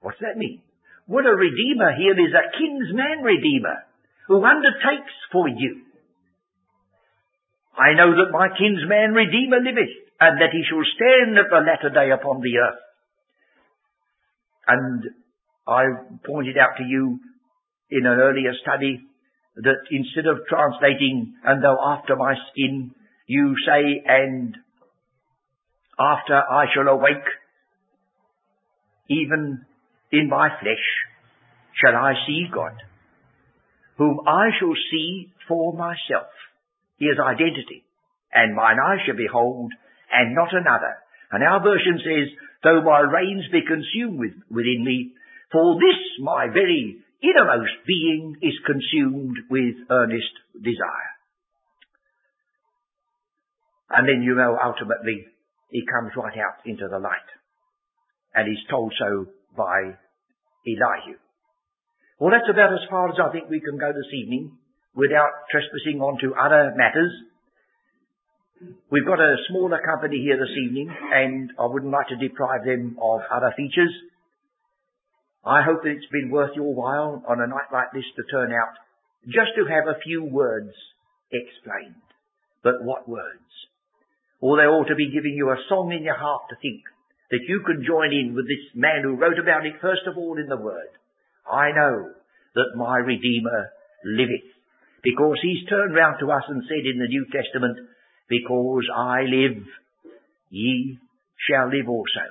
what's 0.02 0.20
that 0.20 0.38
mean? 0.38 0.62
What 1.06 1.26
a 1.26 1.36
Redeemer 1.36 1.96
here 1.98 2.14
is 2.14 2.34
a 2.36 2.52
kinsman 2.58 3.24
Redeemer 3.24 3.84
who 4.28 4.44
undertakes 4.44 5.16
for 5.32 5.48
you. 5.48 5.82
I 7.78 7.94
know 7.98 8.12
that 8.12 8.32
my 8.32 8.50
kinsman 8.50 9.14
Redeemer 9.14 9.60
liveth, 9.60 9.96
and 10.20 10.42
that 10.42 10.52
he 10.52 10.64
shall 10.70 10.84
stand 10.96 11.38
at 11.38 11.50
the 11.50 11.66
latter 11.66 11.90
day 11.90 12.12
upon 12.12 12.42
the 12.42 12.58
earth. 12.58 12.80
And 14.68 15.04
I 15.68 15.84
pointed 16.26 16.58
out 16.58 16.78
to 16.78 16.84
you 16.84 17.20
in 17.90 18.06
an 18.06 18.20
earlier 18.20 18.54
study 18.62 19.02
that 19.56 19.86
instead 19.92 20.26
of 20.26 20.46
translating, 20.48 21.36
and 21.44 21.64
though 21.64 21.78
after 21.84 22.16
my 22.16 22.36
skin, 22.52 22.92
you 23.28 23.56
say, 23.66 24.04
and 24.06 24.56
after 26.00 26.36
I 26.36 26.66
shall 26.74 26.88
awake, 26.88 27.28
even 29.10 29.66
in 30.12 30.30
my 30.30 30.50
flesh, 30.62 30.86
shall 31.82 31.96
I 31.96 32.14
see 32.26 32.48
God, 32.54 32.74
whom 33.98 34.20
I 34.28 34.50
shall 34.60 34.76
see 34.92 35.32
for 35.48 35.74
myself. 35.74 36.30
His 37.04 37.20
identity, 37.20 37.84
and 38.32 38.56
mine 38.56 38.78
eyes 38.80 39.04
shall 39.06 39.18
behold, 39.18 39.72
and 40.12 40.36
not 40.36 40.54
another. 40.54 40.96
And 41.32 41.44
our 41.44 41.62
version 41.62 42.00
says, 42.00 42.28
though 42.64 42.82
my 42.82 43.02
reins 43.02 43.46
be 43.52 43.62
consumed 43.66 44.20
with, 44.20 44.34
within 44.50 44.86
me, 44.86 45.14
for 45.52 45.76
this 45.76 46.00
my 46.20 46.48
very 46.48 46.98
innermost 47.22 47.86
being 47.88 48.38
is 48.42 48.54
consumed 48.66 49.38
with 49.50 49.76
earnest 49.90 50.34
desire. 50.54 51.14
And 53.90 54.08
then 54.08 54.24
you 54.24 54.36
know 54.36 54.58
ultimately 54.58 55.26
he 55.70 55.86
comes 55.86 56.12
right 56.18 56.38
out 56.38 56.66
into 56.66 56.88
the 56.90 57.00
light. 57.00 57.30
And 58.34 58.48
he's 58.48 58.66
told 58.70 58.94
so 58.98 59.28
by 59.56 59.98
Elihu. 60.66 61.18
Well, 62.20 62.32
that's 62.32 62.50
about 62.50 62.74
as 62.74 62.86
far 62.90 63.10
as 63.10 63.18
I 63.22 63.32
think 63.32 63.50
we 63.50 63.60
can 63.60 63.78
go 63.78 63.90
this 63.94 64.14
evening 64.14 64.58
without 64.96 65.50
trespassing 65.50 66.02
onto 66.02 66.34
other 66.34 66.74
matters. 66.76 67.12
We've 68.92 69.06
got 69.06 69.20
a 69.20 69.36
smaller 69.50 69.82
company 69.84 70.22
here 70.22 70.38
this 70.38 70.56
evening 70.66 70.90
and 70.90 71.52
I 71.60 71.66
wouldn't 71.66 71.92
like 71.92 72.08
to 72.10 72.16
deprive 72.16 72.64
them 72.64 72.98
of 73.02 73.22
other 73.30 73.54
features. 73.58 73.92
I 75.44 75.62
hope 75.62 75.84
that 75.84 75.92
it's 75.92 76.12
been 76.12 76.32
worth 76.32 76.56
your 76.56 76.74
while 76.74 77.22
on 77.28 77.42
a 77.42 77.48
night 77.48 77.68
like 77.74 77.92
this 77.94 78.08
to 78.16 78.24
turn 78.32 78.54
out 78.54 78.80
just 79.26 79.52
to 79.58 79.66
have 79.68 79.88
a 79.88 80.00
few 80.00 80.24
words 80.24 80.72
explained. 81.32 82.00
But 82.64 82.84
what 82.84 83.10
words? 83.10 83.52
Or 84.40 84.56
they 84.56 84.64
ought 84.64 84.88
to 84.88 84.96
be 84.96 85.12
giving 85.12 85.36
you 85.36 85.50
a 85.50 85.64
song 85.68 85.92
in 85.92 86.04
your 86.04 86.16
heart 86.16 86.44
to 86.50 86.56
think 86.62 86.84
that 87.32 87.44
you 87.48 87.62
can 87.66 87.84
join 87.84 88.14
in 88.14 88.36
with 88.36 88.46
this 88.48 88.64
man 88.76 89.02
who 89.04 89.16
wrote 89.16 89.40
about 89.40 89.66
it 89.66 89.82
first 89.82 90.08
of 90.08 90.18
all 90.18 90.38
in 90.38 90.48
the 90.48 90.60
Word. 90.60 90.92
I 91.50 91.72
know 91.72 92.12
that 92.56 92.78
my 92.78 92.98
Redeemer 92.98 93.72
liveth 94.06 94.53
because 95.04 95.38
he's 95.44 95.68
turned 95.68 95.94
round 95.94 96.18
to 96.20 96.32
us 96.32 96.44
and 96.48 96.64
said 96.64 96.88
in 96.88 97.00
the 97.00 97.12
New 97.12 97.26
Testament, 97.28 97.78
because 98.30 98.88
I 98.96 99.22
live, 99.28 99.64
ye 100.50 100.98
shall 101.48 101.68
live 101.68 101.90
also. 101.90 102.26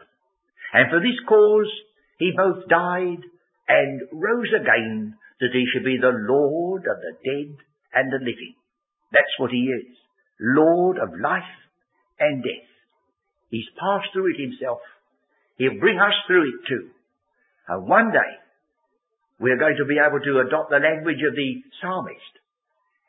And 0.72 0.88
for 0.90 1.00
this 1.00 1.20
cause 1.28 1.70
he 2.18 2.32
both 2.34 2.68
died 2.68 3.20
and 3.68 4.00
rose 4.10 4.52
again 4.56 5.14
that 5.40 5.52
he 5.52 5.66
should 5.72 5.84
be 5.84 5.98
the 6.00 6.16
Lord 6.16 6.82
of 6.88 6.96
the 7.02 7.14
dead 7.20 7.56
and 7.94 8.10
the 8.10 8.24
living. 8.24 8.54
That's 9.12 9.36
what 9.38 9.50
he 9.50 9.68
is. 9.68 9.92
Lord 10.40 10.96
of 10.96 11.10
life 11.20 11.54
and 12.18 12.42
death. 12.42 12.70
He's 13.50 13.68
passed 13.76 14.08
through 14.12 14.32
it 14.32 14.40
himself. 14.40 14.78
He'll 15.58 15.78
bring 15.78 16.00
us 16.00 16.14
through 16.26 16.48
it 16.48 16.68
too. 16.68 16.88
And 17.68 17.86
one 17.86 18.10
day, 18.10 18.32
we're 19.38 19.58
going 19.58 19.76
to 19.76 19.84
be 19.84 20.00
able 20.00 20.24
to 20.24 20.46
adopt 20.46 20.70
the 20.70 20.80
language 20.80 21.20
of 21.28 21.36
the 21.36 21.50
psalmist. 21.82 22.41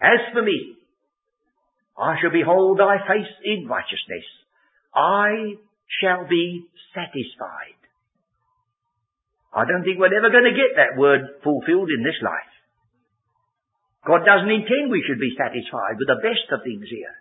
As 0.03 0.19
for 0.33 0.43
me, 0.43 0.75
I 1.95 2.19
shall 2.19 2.35
behold 2.35 2.79
thy 2.79 2.99
face 3.07 3.31
in 3.45 3.67
righteousness. 3.67 4.27
I 4.93 5.55
shall 6.01 6.27
be 6.27 6.67
satisfied. 6.93 7.79
I 9.55 9.63
don't 9.63 9.83
think 9.87 9.99
we're 9.99 10.11
ever 10.11 10.29
going 10.29 10.51
to 10.51 10.59
get 10.59 10.75
that 10.75 10.99
word 10.99 11.39
fulfilled 11.43 11.87
in 11.87 12.03
this 12.03 12.19
life. 12.21 12.53
God 14.05 14.25
doesn't 14.25 14.51
intend 14.51 14.91
we 14.91 15.05
should 15.07 15.21
be 15.21 15.37
satisfied 15.39 15.95
with 15.95 16.11
the 16.11 16.19
best 16.19 16.51
of 16.51 16.67
things 16.67 16.89
here. 16.91 17.15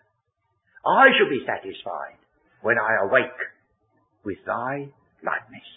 I 0.83 1.15
shall 1.15 1.31
be 1.31 1.47
satisfied 1.47 2.19
when 2.63 2.79
I 2.79 3.07
awake 3.07 3.39
with 4.25 4.39
thy 4.45 4.91
likeness. 5.23 5.69